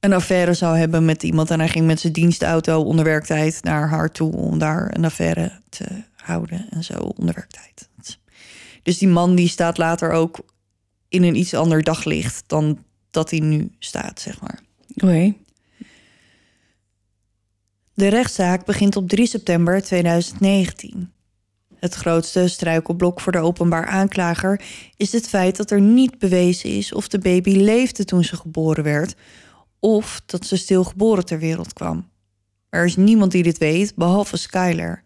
[0.00, 1.50] een affaire zou hebben met iemand.
[1.50, 5.60] En hij ging met zijn dienstauto onder werktijd naar haar toe om daar een affaire
[5.68, 5.84] te
[6.16, 7.87] houden en zo onder werktijd.
[8.88, 10.38] Dus die man die staat later ook
[11.08, 14.60] in een iets ander daglicht dan dat hij nu staat, zeg maar.
[14.94, 15.34] Oké.
[17.94, 21.12] De rechtszaak begint op 3 september 2019.
[21.74, 24.62] Het grootste struikelblok voor de openbaar aanklager
[24.96, 28.84] is het feit dat er niet bewezen is of de baby leefde toen ze geboren
[28.84, 29.14] werd
[29.78, 32.08] of dat ze stilgeboren ter wereld kwam.
[32.68, 35.02] Er is niemand die dit weet, behalve Skyler.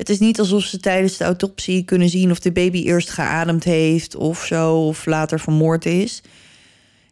[0.00, 3.64] Het is niet alsof ze tijdens de autopsie kunnen zien of de baby eerst geademd
[3.64, 6.22] heeft of zo, of later vermoord is.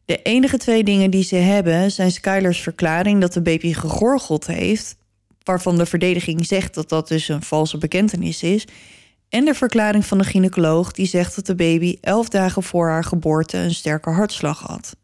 [0.05, 4.97] De enige twee dingen die ze hebben zijn Skylers verklaring dat de baby gegorgeld heeft,
[5.43, 8.65] waarvan de verdediging zegt dat dat dus een valse bekentenis is,
[9.29, 13.05] en de verklaring van de gynaecoloog die zegt dat de baby elf dagen voor haar
[13.05, 14.97] geboorte een sterke hartslag had.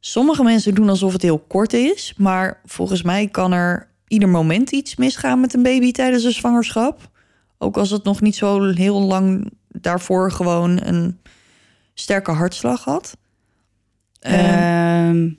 [0.00, 4.70] Sommige mensen doen alsof het heel kort is, maar volgens mij kan er ieder moment
[4.70, 7.10] iets misgaan met een baby tijdens een zwangerschap.
[7.58, 11.18] Ook als het nog niet zo heel lang daarvoor gewoon een
[11.94, 13.16] sterke hartslag had.
[14.20, 15.38] Um,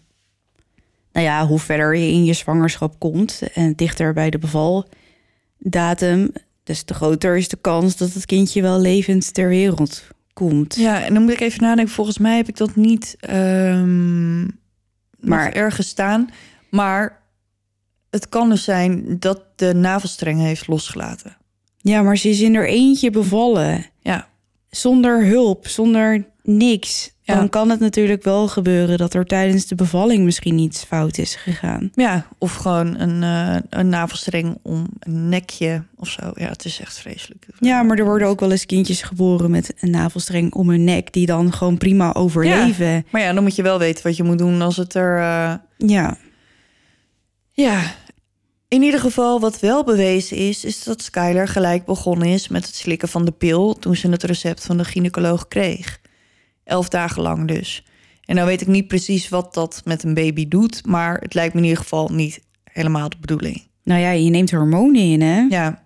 [1.11, 6.31] nou ja, hoe verder je in je zwangerschap komt en dichter bij de bevaldatum,
[6.63, 10.75] des te groter is de kans dat het kindje wel levend ter wereld komt.
[10.75, 11.93] Ja, en dan moet ik even nadenken.
[11.93, 14.59] Volgens mij heb ik dat niet um,
[15.19, 16.29] maar ergens staan.
[16.69, 17.21] Maar
[18.09, 21.37] het kan dus zijn dat de navelstreng heeft losgelaten.
[21.77, 23.85] Ja, maar ze is in er eentje bevallen.
[23.99, 24.27] Ja.
[24.69, 27.15] Zonder hulp, zonder niks.
[27.21, 27.35] Ja.
[27.35, 31.35] Dan kan het natuurlijk wel gebeuren dat er tijdens de bevalling misschien iets fout is
[31.35, 31.91] gegaan.
[31.93, 36.31] Ja, of gewoon een, uh, een navelstreng om een nekje of zo.
[36.33, 37.47] Ja, het is echt vreselijk.
[37.59, 41.13] Ja, maar er worden ook wel eens kindjes geboren met een navelstreng om hun nek...
[41.13, 42.85] die dan gewoon prima overleven.
[42.85, 45.17] Ja, maar ja, dan moet je wel weten wat je moet doen als het er...
[45.17, 45.53] Uh...
[45.77, 46.17] Ja.
[47.61, 47.95] Ja,
[48.67, 52.75] in ieder geval, wat wel bewezen is, is dat Skyler gelijk begonnen is met het
[52.75, 56.01] slikken van de pil toen ze het recept van de gynaecoloog kreeg.
[56.63, 57.85] Elf dagen lang dus.
[58.25, 61.53] En nou weet ik niet precies wat dat met een baby doet, maar het lijkt
[61.53, 63.67] me in ieder geval niet helemaal de bedoeling.
[63.83, 65.39] Nou ja, je neemt hormonen in, hè?
[65.49, 65.83] Ja.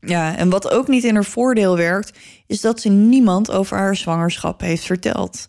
[0.00, 3.96] Ja, en wat ook niet in haar voordeel werkt, is dat ze niemand over haar
[3.96, 5.48] zwangerschap heeft verteld.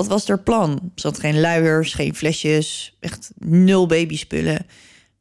[0.00, 0.92] Wat was haar plan?
[0.94, 4.66] Ze had geen luiers, geen flesjes, echt nul babyspullen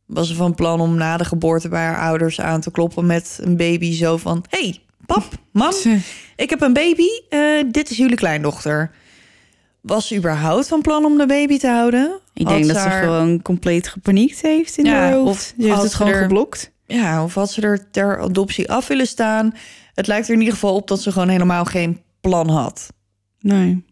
[0.09, 3.39] was ze van plan om na de geboorte bij haar ouders aan te kloppen met
[3.41, 4.45] een baby zo van...
[4.49, 5.73] hey, pap, mam,
[6.35, 8.91] ik heb een baby, uh, dit is jullie kleindochter.
[9.81, 12.19] Was ze überhaupt van plan om de baby te houden?
[12.33, 15.29] Ik denk dat ze gewoon compleet gepaniekt heeft in ja, haar hoofd.
[15.29, 16.71] Of ze heeft het gewoon er, geblokt.
[16.85, 19.53] Ja, of had ze er ter adoptie af willen staan?
[19.93, 22.93] Het lijkt er in ieder geval op dat ze gewoon helemaal geen plan had.
[23.39, 23.85] Nee.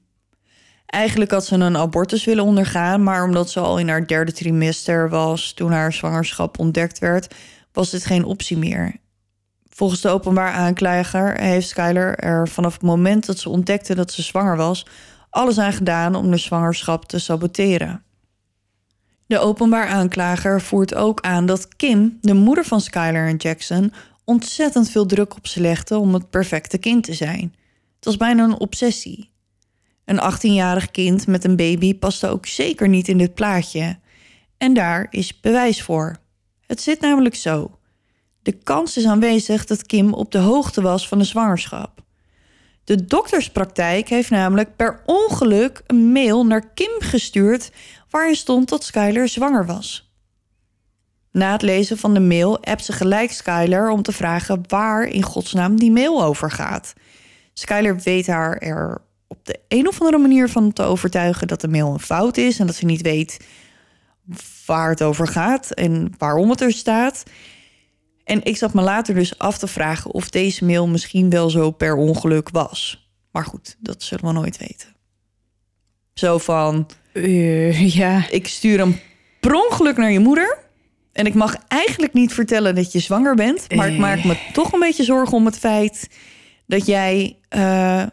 [0.87, 5.09] Eigenlijk had ze een abortus willen ondergaan, maar omdat ze al in haar derde trimester
[5.09, 7.35] was toen haar zwangerschap ontdekt werd,
[7.71, 8.95] was dit geen optie meer.
[9.69, 14.21] Volgens de openbaar aanklager heeft Skyler er vanaf het moment dat ze ontdekte dat ze
[14.21, 14.85] zwanger was,
[15.29, 18.03] alles aan gedaan om de zwangerschap te saboteren.
[19.25, 24.89] De openbaar aanklager voert ook aan dat Kim, de moeder van Skyler en Jackson, ontzettend
[24.89, 27.55] veel druk op ze legde om het perfecte kind te zijn.
[27.95, 29.31] Het was bijna een obsessie.
[30.07, 33.99] Een 18-jarig kind met een baby paste ook zeker niet in dit plaatje.
[34.57, 36.17] En daar is bewijs voor.
[36.65, 37.79] Het zit namelijk zo.
[38.41, 42.03] De kans is aanwezig dat Kim op de hoogte was van de zwangerschap.
[42.83, 47.71] De dokterspraktijk heeft namelijk per ongeluk een mail naar Kim gestuurd
[48.09, 50.11] waarin stond dat Skyler zwanger was.
[51.31, 55.23] Na het lezen van de mail appt ze gelijk Skyler om te vragen waar in
[55.23, 56.93] godsnaam die mail over gaat.
[57.53, 61.67] Skyler weet haar er op de een of andere manier van te overtuigen dat de
[61.67, 63.37] mail een fout is en dat ze niet weet
[64.65, 67.23] waar het over gaat en waarom het er staat.
[68.23, 71.71] En ik zat me later dus af te vragen of deze mail misschien wel zo
[71.71, 73.09] per ongeluk was.
[73.31, 74.95] Maar goed, dat zullen we nooit weten.
[76.13, 78.29] Zo van, Eh, ja.
[78.29, 78.99] ik stuur hem
[79.39, 80.57] per ongeluk naar je moeder.
[81.11, 83.75] En ik mag eigenlijk niet vertellen dat je zwanger bent.
[83.75, 86.09] Maar ik maak me toch een beetje zorgen om het feit
[86.65, 87.37] dat jij...
[87.49, 88.03] eh,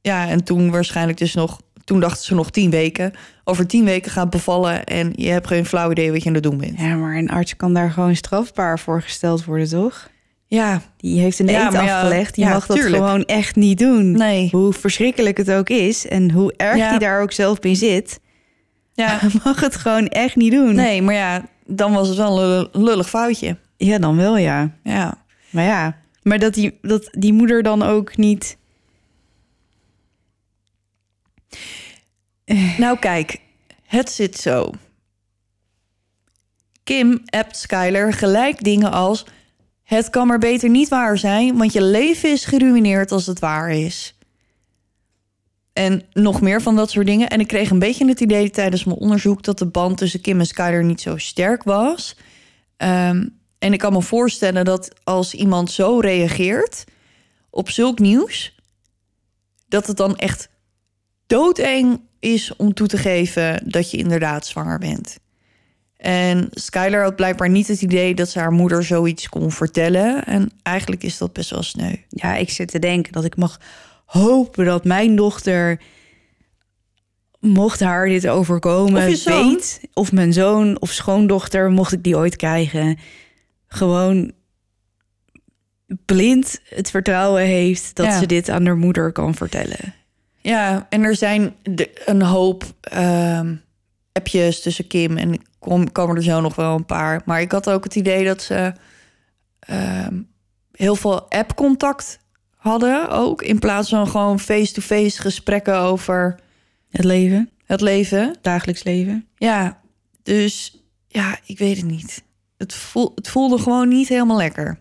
[0.00, 1.60] ja, en toen waarschijnlijk dus nog...
[1.84, 3.12] Toen dachten ze nog tien weken.
[3.44, 6.42] Over tien weken gaat bevallen en je hebt geen flauw idee wat je aan het
[6.42, 6.78] doen bent.
[6.80, 10.08] ja, maar een arts kan daar gewoon strafbaar voor gesteld worden, toch?
[10.46, 12.34] Ja, Die heeft een eet ja, afgelegd.
[12.34, 14.12] Die ja, mag dat gewoon echt niet doen.
[14.12, 14.48] nee.
[14.52, 16.88] Hoe verschrikkelijk het ook is en hoe erg Ja.
[16.88, 18.20] hij daar ook zelf in zit,
[18.94, 20.74] Ja, mag het gewoon echt niet doen.
[20.74, 23.56] nee, maar ja, dan was het wel een lul- lullig foutje.
[23.76, 24.70] Ja, dan wel ja.
[24.82, 25.14] Ja,
[25.50, 28.57] Maar ja, maar dat die, dat die moeder dan ook niet.
[32.78, 33.40] Nou kijk,
[33.82, 34.72] het zit zo.
[36.84, 39.26] Kim appt Skyler gelijk dingen als...
[39.82, 43.70] Het kan maar beter niet waar zijn, want je leven is geruineerd als het waar
[43.70, 44.18] is.
[45.72, 47.28] En nog meer van dat soort dingen.
[47.28, 49.42] En ik kreeg een beetje het idee tijdens mijn onderzoek...
[49.42, 52.16] dat de band tussen Kim en Skyler niet zo sterk was.
[52.76, 53.28] Ehm,
[53.58, 56.84] en ik kan me voorstellen dat als iemand zo reageert
[57.50, 58.54] op zulk nieuws...
[59.68, 60.48] dat het dan echt
[61.26, 65.18] doodeng is om toe te geven dat je inderdaad zwanger bent.
[65.96, 70.24] En Skylar had blijkbaar niet het idee dat ze haar moeder zoiets kon vertellen.
[70.24, 71.94] En eigenlijk is dat best wel sneu.
[72.08, 73.60] Ja, ik zit te denken dat ik mag
[74.04, 75.80] hopen dat mijn dochter,
[77.40, 82.36] mocht haar dit overkomen, Of weet, of mijn zoon of schoondochter, mocht ik die ooit
[82.36, 82.98] krijgen,
[83.66, 84.32] gewoon
[86.04, 88.18] blind het vertrouwen heeft dat Ja.
[88.18, 89.94] ze dit aan haar moeder kan vertellen.
[90.40, 93.54] Ja, en er zijn de, een hoop ehm,
[94.12, 97.22] appjes tussen Kim en ik kom, komen er zo nog wel een paar.
[97.24, 98.72] Maar ik had ook het idee dat ze
[99.58, 100.14] ehm,
[100.72, 102.18] heel veel app-contact
[102.56, 103.42] hadden ook.
[103.42, 106.38] In plaats van gewoon face-to-face gesprekken over
[106.90, 108.36] Het leven, het leven.
[108.42, 109.26] dagelijks leven.
[109.36, 109.80] Ja,
[110.22, 112.22] dus ja, ik weet het niet.
[112.56, 114.80] Het, voel, het voelde gewoon niet helemaal lekker.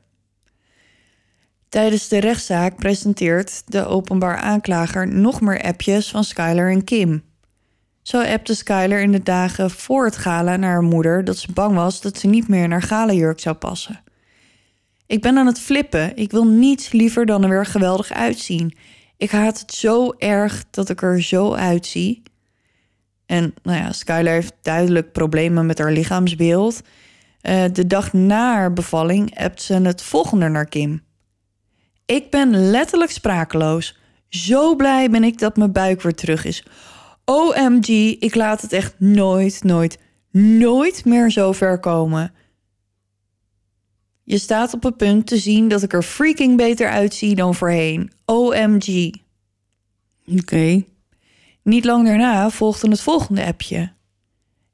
[1.77, 7.23] Tijdens de rechtszaak presenteert de openbaar aanklager nog meer appjes van Skylar en Kim.
[8.01, 11.75] Zo appte Skylar in de dagen voor het gala naar haar moeder dat ze bang
[11.75, 14.03] was dat ze niet meer in haar galajurk zou passen.
[15.07, 16.15] Ik ben aan het flippen.
[16.15, 18.77] Ik wil niets liever dan er weer geweldig uitzien.
[19.17, 22.23] Ik haat het zo erg dat ik er zo uitzie.
[23.25, 26.81] En nou ja, Skylar heeft duidelijk problemen met haar lichaamsbeeld.
[27.41, 31.05] Eh, de dag na haar bevalling appt ze het volgende naar Kim.
[32.07, 33.97] Ik ben letterlijk sprakeloos.
[34.29, 36.63] Zo blij ben ik dat mijn buik weer terug is.
[37.25, 37.87] OMG,
[38.19, 39.99] ik laat het echt nooit, nooit,
[40.31, 42.33] nooit meer zo ver komen.
[44.23, 48.11] Je staat op het punt te zien dat ik er freaking beter uitzie dan voorheen.
[48.25, 49.13] OMG.
[50.25, 50.83] Oké.
[51.63, 53.91] Niet lang daarna volgde het volgende appje.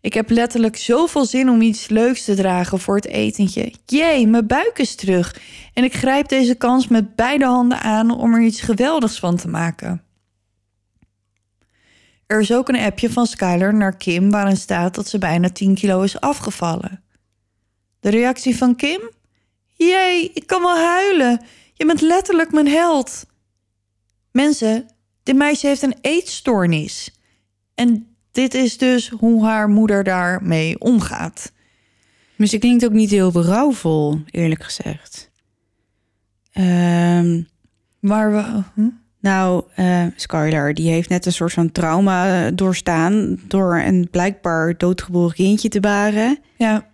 [0.03, 3.73] Ik heb letterlijk zoveel zin om iets leuks te dragen voor het etentje.
[3.85, 5.41] Jee, mijn buik is terug.
[5.73, 9.47] En ik grijp deze kans met beide handen aan om er iets geweldigs van te
[9.47, 10.03] maken.
[12.27, 15.75] Er is ook een appje van Skylar naar Kim waarin staat dat ze bijna 10
[15.75, 17.03] kilo is afgevallen.
[17.99, 19.11] De reactie van Kim?
[19.73, 21.41] Jee, ik kan wel huilen.
[21.73, 23.25] Je bent letterlijk mijn held.
[24.31, 24.85] Mensen,
[25.23, 27.15] dit meisje heeft een eetstoornis.
[27.75, 31.51] En dit is dus hoe haar moeder daarmee omgaat.
[32.35, 35.31] Maar ze klinkt ook niet heel berouwvol, eerlijk gezegd.
[36.51, 37.41] Ehm,
[37.99, 38.89] Maar we, hm?
[39.19, 43.39] nou, eh Skylar, die heeft net een soort van trauma doorstaan...
[43.47, 46.37] door een blijkbaar doodgeboren kindje te baren.
[46.57, 46.87] ja,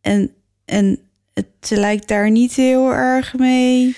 [0.00, 0.30] En,
[0.64, 0.98] en
[1.34, 3.96] het, ze lijkt daar niet heel erg mee...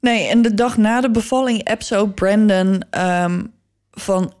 [0.00, 3.44] nee, en de dag na de bevalling ook Brandon ehm,
[3.90, 4.32] van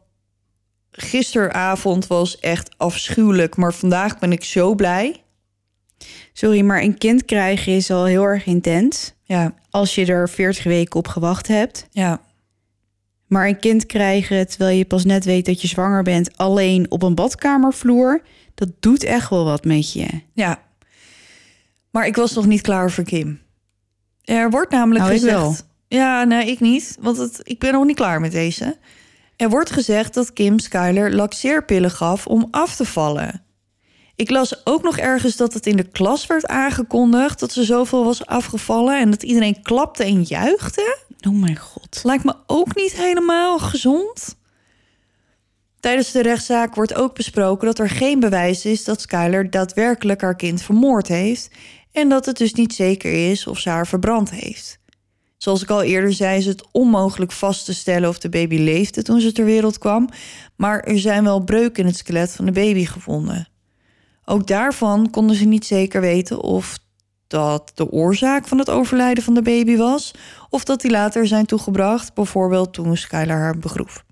[0.96, 5.22] gisteravond was echt afschuwelijk, maar vandaag ben ik zo blij.
[6.32, 9.12] Sorry, maar een kind krijgen is al heel erg intens...
[9.26, 11.86] Ja, als je er 40 weken op gewacht hebt.
[11.90, 12.20] ja,
[13.26, 16.36] Maar een kind krijgen terwijl je pas net weet dat je zwanger bent...
[16.36, 18.22] alleen op een badkamervloer,
[18.54, 20.08] dat doet echt wel wat met je.
[20.32, 20.62] ja.
[21.90, 23.40] Maar ik was nog niet klaar voor Kim.
[24.22, 25.34] Er wordt namelijk Nou, gezegd...
[25.34, 25.56] wel.
[25.88, 28.76] Ja, nee, ik niet, want het, ik ben nog niet klaar met deze.
[29.36, 33.44] Er wordt gezegd dat Kim Skyler laxeerpillen gaf om af te vallen.
[34.16, 37.40] Ik las ook nog ergens dat het in de klas werd aangekondigd...
[37.40, 40.98] dat ze zoveel was afgevallen en dat iedereen klapte en juichte.
[41.28, 42.00] Oh mijn god.
[42.02, 44.36] Lijkt me ook niet helemaal gezond.
[45.80, 50.36] Tijdens de rechtszaak wordt ook besproken dat er geen bewijs is dat Skyler daadwerkelijk haar
[50.36, 51.50] kind vermoord heeft
[51.92, 54.78] en dat het dus niet zeker is of ze haar verbrand heeft.
[55.44, 59.02] Zoals ik al eerder zei, is het onmogelijk vast te stellen of de baby leefde
[59.02, 60.08] toen ze ter wereld kwam.
[60.56, 63.48] Maar er zijn wel breuken in het skelet van de baby gevonden.
[64.24, 66.78] Ook daarvan konden ze niet zeker weten of
[67.26, 70.10] dat de oorzaak van het overlijden van de baby was,
[70.50, 74.04] of dat die later zijn toegebracht, bijvoorbeeld toen Skylar haar begroef.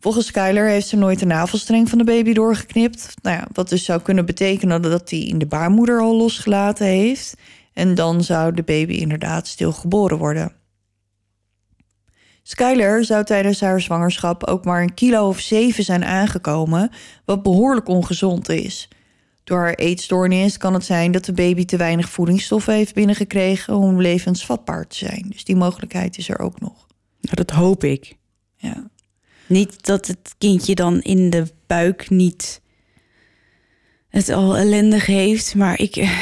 [0.00, 3.14] Volgens Skylar heeft ze nooit de navelstreng van de baby doorgeknipt.
[3.22, 7.34] Nou ja, wat dus zou kunnen betekenen dat hij in de baarmoeder al losgelaten heeft.
[7.80, 10.52] En dan zou de baby inderdaad stilgeboren worden.
[12.42, 16.90] Skylar zou tijdens haar zwangerschap ook maar een kilo of zeven zijn aangekomen,
[17.24, 18.88] wat behoorlijk ongezond is.
[19.44, 24.00] Door haar eetstoornis kan het zijn dat de baby te weinig voedingsstoffen heeft binnengekregen om
[24.00, 25.26] levensvatbaar te zijn.
[25.28, 26.86] Dus die mogelijkheid is er ook nog.
[27.20, 28.16] Nou, dat hoop ik.
[28.56, 28.90] Ja.
[29.46, 32.60] Niet dat het kindje dan in de buik niet
[34.08, 35.96] het al ellendig heeft, maar ik.
[35.96, 36.18] eh,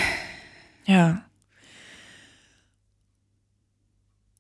[0.83, 1.28] Ja.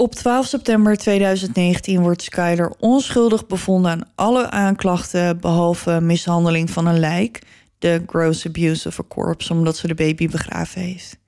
[0.00, 6.98] Op 12 september 2019 wordt Skyler onschuldig bevonden aan alle aanklachten behalve mishandeling van een
[6.98, 7.42] lijk,
[7.78, 11.18] de gross abuse of a corpse, omdat ze de baby begraven heeft.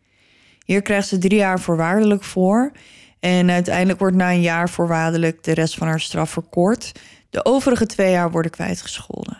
[0.64, 2.72] Hier krijgt ze drie jaar voorwaardelijk voor
[3.20, 6.92] en uiteindelijk wordt na een jaar voorwaardelijk de rest van haar straf verkort.
[7.30, 9.38] De overige twee jaar worden kwijtgescholden.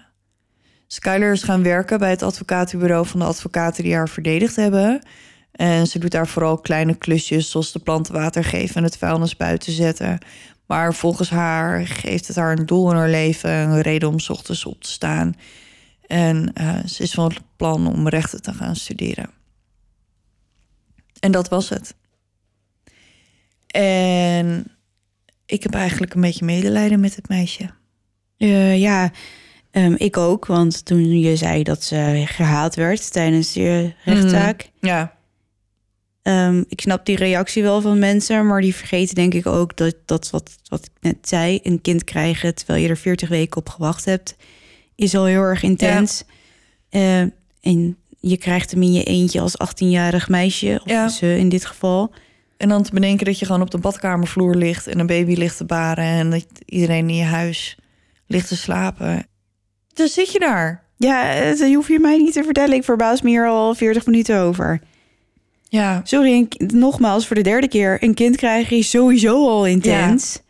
[0.86, 5.02] Skyler is gaan werken bij het advocatenbureau van de advocaten die haar verdedigd hebben.
[5.60, 9.36] En ze doet daar vooral kleine klusjes, zoals de planten water geven en het vuilnis
[9.36, 10.18] buiten zetten.
[10.66, 14.28] Maar volgens haar geeft het haar een doel in haar leven, een reden om 's
[14.28, 15.34] ochtends op te staan.
[16.06, 19.30] En eh, ze is van het plan om rechten te gaan studeren.
[21.18, 21.94] En dat was het.
[23.66, 24.66] En
[25.46, 27.70] ik heb eigenlijk een beetje medelijden met het meisje.
[28.36, 29.10] eh, ja,
[29.70, 30.46] ehm, ik ook.
[30.46, 34.70] Want toen je zei dat ze gehaald werd tijdens de rechtszaak.
[34.80, 35.18] Ja,
[36.22, 39.94] Ehm, ik snap die reactie wel van mensen, maar die vergeten denk ik ook dat,
[40.04, 43.68] dat wat, wat ik net zei, een kind krijgen terwijl je er 40 weken op
[43.68, 44.36] gewacht hebt,
[44.94, 46.24] is al heel erg intens.
[46.88, 47.20] Eh,
[47.60, 51.08] en je krijgt hem in je eentje als 18-jarig meisje, of Ja.
[51.08, 52.12] ze in dit geval.
[52.56, 55.56] En dan te bedenken dat je gewoon op de badkamervloer ligt en een baby ligt
[55.56, 57.76] te baren en dat iedereen in je huis
[58.26, 59.26] ligt te slapen.
[59.94, 60.84] Dus zit je daar.
[60.96, 62.76] Ja, dat hoef je mij niet te vertellen.
[62.76, 64.80] Ik verbaas me hier al 40 minuten over.
[65.70, 67.96] Ja, Sorry, nogmaals voor de derde keer.
[68.00, 70.40] Een kind krijgen is sowieso al intens.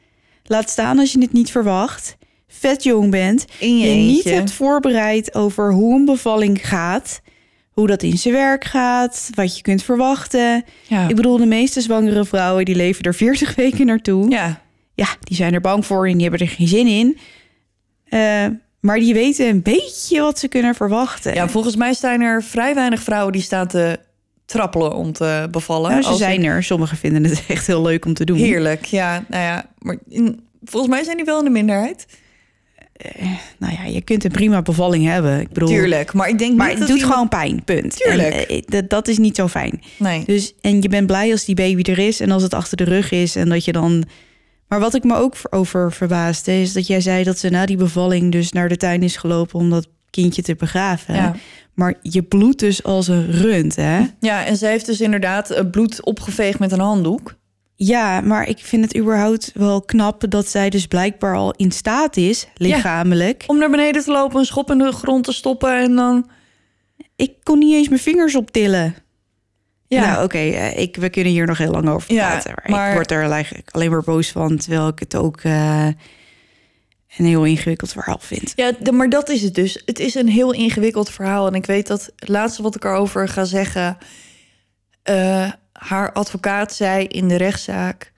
[0.44, 2.16] Laat staan als je het niet verwacht.
[2.48, 3.44] Vet jong bent.
[3.58, 7.20] in je, je niet hebt voorbereid over hoe een bevalling gaat.
[7.70, 9.30] Hoe dat in zijn werk gaat.
[9.34, 10.64] Wat je kunt verwachten.
[10.88, 11.08] Ja.
[11.08, 14.30] Ik bedoel, de meeste zwangere vrouwen die leven er 40 weken naartoe.
[14.30, 14.62] ja,
[14.94, 17.18] Ja, die zijn er bang voor en die hebben er geen zin in.
[18.04, 18.46] Eh,
[18.80, 21.34] maar die weten een beetje wat ze kunnen verwachten.
[21.34, 23.98] ja, volgens mij zijn er vrij weinig vrouwen die staan te
[24.50, 25.90] trappelen om te bevallen.
[25.90, 26.62] Nou, ze Als zijn er.
[26.62, 28.36] Sommigen vinden het echt heel leuk om te doen.
[28.38, 29.24] Heerlijk, ja.
[29.28, 32.06] Nou ja, maar in- volgens mij zijn die wel in de minderheid.
[33.58, 35.40] Nou ja, je kunt een prima bevalling hebben.
[35.40, 37.96] Ik bedoel, Tuurlijk, maar ik denk Maar het doet gewoon pijn, punt.
[37.96, 38.34] Tuurlijk.
[38.34, 39.82] En, eh, dat, dat is niet zo fijn.
[39.96, 40.24] Nee.
[40.26, 42.84] Dus, en je bent blij als die baby er is en als het achter de
[42.84, 44.04] rug is en dat je dan...
[44.68, 47.76] Maar wat ik me ook over verbaasde is dat jij zei dat ze na die
[47.76, 51.14] bevalling dus naar de tuin is gelopen om dat kindje te begraven.
[51.14, 51.36] Ja.
[51.80, 54.06] Maar je bloedt dus als een rund, hè?
[54.20, 57.34] Ja, en ze heeft dus inderdaad eh, bloed opgeveegd met een handdoek.
[57.74, 62.16] Ja, maar ik vind het überhaupt wel knap dat zij dus blijkbaar al in staat
[62.16, 63.44] is, lichamelijk.
[63.46, 66.30] Om naar beneden te lopen, een schop in de grond te stoppen en dan...
[67.16, 68.94] Ik kon niet eens mijn vingers optillen.
[69.86, 70.06] Ja.
[70.06, 72.52] Nou, oké, eh, ik we kunnen hier nog heel lang over Ja, praten.
[72.56, 75.86] maar, maar- ik word er eigenlijk alleen maar boos van, terwijl ik het ook eh,
[77.18, 78.52] een heel ingewikkeld verhaal vind.
[78.56, 79.82] Ja, maar dat is het dus.
[79.84, 81.46] Het is een heel ingewikkeld verhaal.
[81.46, 83.98] En ik weet dat het laatste wat ik erover ga zeggen...
[85.02, 88.12] eh, haar advocaat zei in de rechtszaak...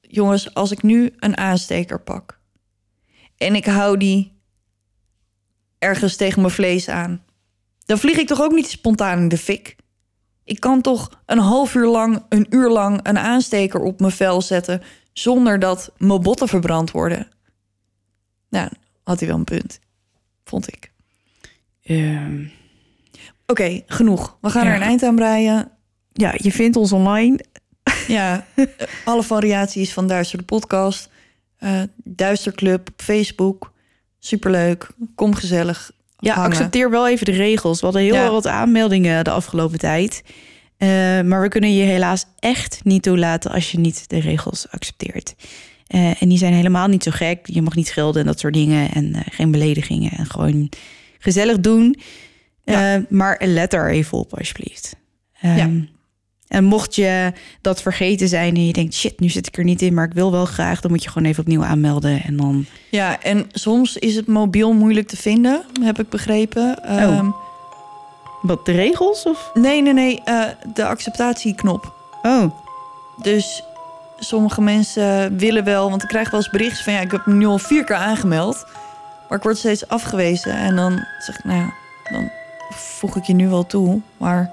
[0.00, 2.40] jongens, als ik nu een aansteker pak...
[3.36, 4.38] en ik hou die
[5.78, 7.24] ergens tegen mijn vlees aan...
[7.84, 9.76] dan vlieg ik toch ook niet spontaan in de fik?
[10.44, 13.00] Ik kan toch een half uur lang, een uur lang...
[13.02, 14.82] een aansteker op mijn vel zetten...
[15.12, 17.28] zonder dat mijn botten verbrand worden...
[18.50, 18.68] Nou,
[19.04, 19.78] had hij wel een punt.
[20.44, 20.92] Vond ik.
[21.82, 22.44] Ehm,
[23.46, 24.36] Oké, genoeg.
[24.40, 24.70] We gaan Ja.
[24.70, 25.70] er een eind aan breien.
[26.12, 27.38] ja, je vindt ons online.
[28.08, 28.46] Ja,
[29.04, 31.08] alle variaties van Duister de podcast.
[31.58, 33.72] Eh Duisterclub op Facebook.
[34.18, 34.88] Superleuk.
[35.14, 36.50] Kom gezellig Ja, hangen.
[36.50, 37.78] accepteer wel even de regels.
[37.80, 38.30] We hadden heel Ja.
[38.30, 40.22] wat aanmeldingen de afgelopen tijd.
[40.76, 40.88] Eh,
[41.20, 45.34] maar we kunnen je helaas echt niet toelaten als je niet de regels accepteert.
[45.90, 47.38] Eh, en die zijn helemaal niet zo gek.
[47.42, 48.90] Je mag niet schelden en dat soort dingen.
[48.90, 50.10] En eh, geen beledigingen.
[50.16, 50.68] En gewoon
[51.18, 51.96] gezellig doen.
[52.64, 52.94] Ja.
[52.94, 54.96] Eh, maar let er even op, alsjeblieft.
[55.40, 55.70] Ehm, Ja.
[56.48, 59.82] En mocht je dat vergeten zijn en je denkt, shit, nu zit ik er niet
[59.82, 62.22] in, maar ik wil wel graag, dan moet je gewoon even opnieuw aanmelden.
[62.22, 62.64] En dan.
[62.90, 66.84] Ja, en soms is het mobiel moeilijk te vinden, heb ik begrepen.
[66.84, 67.26] Ehm,
[68.42, 69.22] Wat de regels?
[69.26, 69.50] Of?
[69.54, 70.22] nee, nee, nee,
[70.74, 71.94] de acceptatieknop.
[72.22, 72.44] Oh,
[73.22, 73.62] Dus
[74.20, 77.34] sommige mensen willen wel, want ik krijg wel eens berichten van ja, ik heb me
[77.34, 78.66] nu al vier keer aangemeld,
[79.28, 80.52] maar ik word steeds afgewezen.
[80.52, 81.72] En dan zeg ik, nou ja,
[82.12, 82.30] dan
[82.70, 84.00] voeg ik je nu wel toe.
[84.16, 84.50] Maar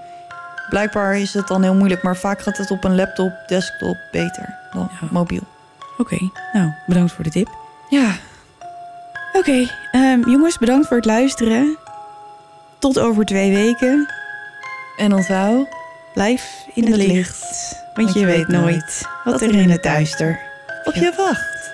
[0.69, 4.56] blijkbaar is het dan heel moeilijk, maar vaak gaat het op een laptop, desktop beter
[4.73, 5.07] dan Ja.
[5.11, 5.44] mobiel.
[5.98, 6.30] oké.
[6.53, 7.49] Nou, bedankt voor de tip.
[7.89, 8.11] Ja,
[9.34, 11.77] Oké, ehm, jongens, bedankt voor het luisteren.
[12.80, 14.07] Tot over twee weken.
[14.98, 15.68] en onthoud,
[16.14, 17.76] Blijf in, In het het licht.
[17.98, 20.40] Want, je, weet nooit wat er in het duister.
[20.84, 21.72] op je wacht.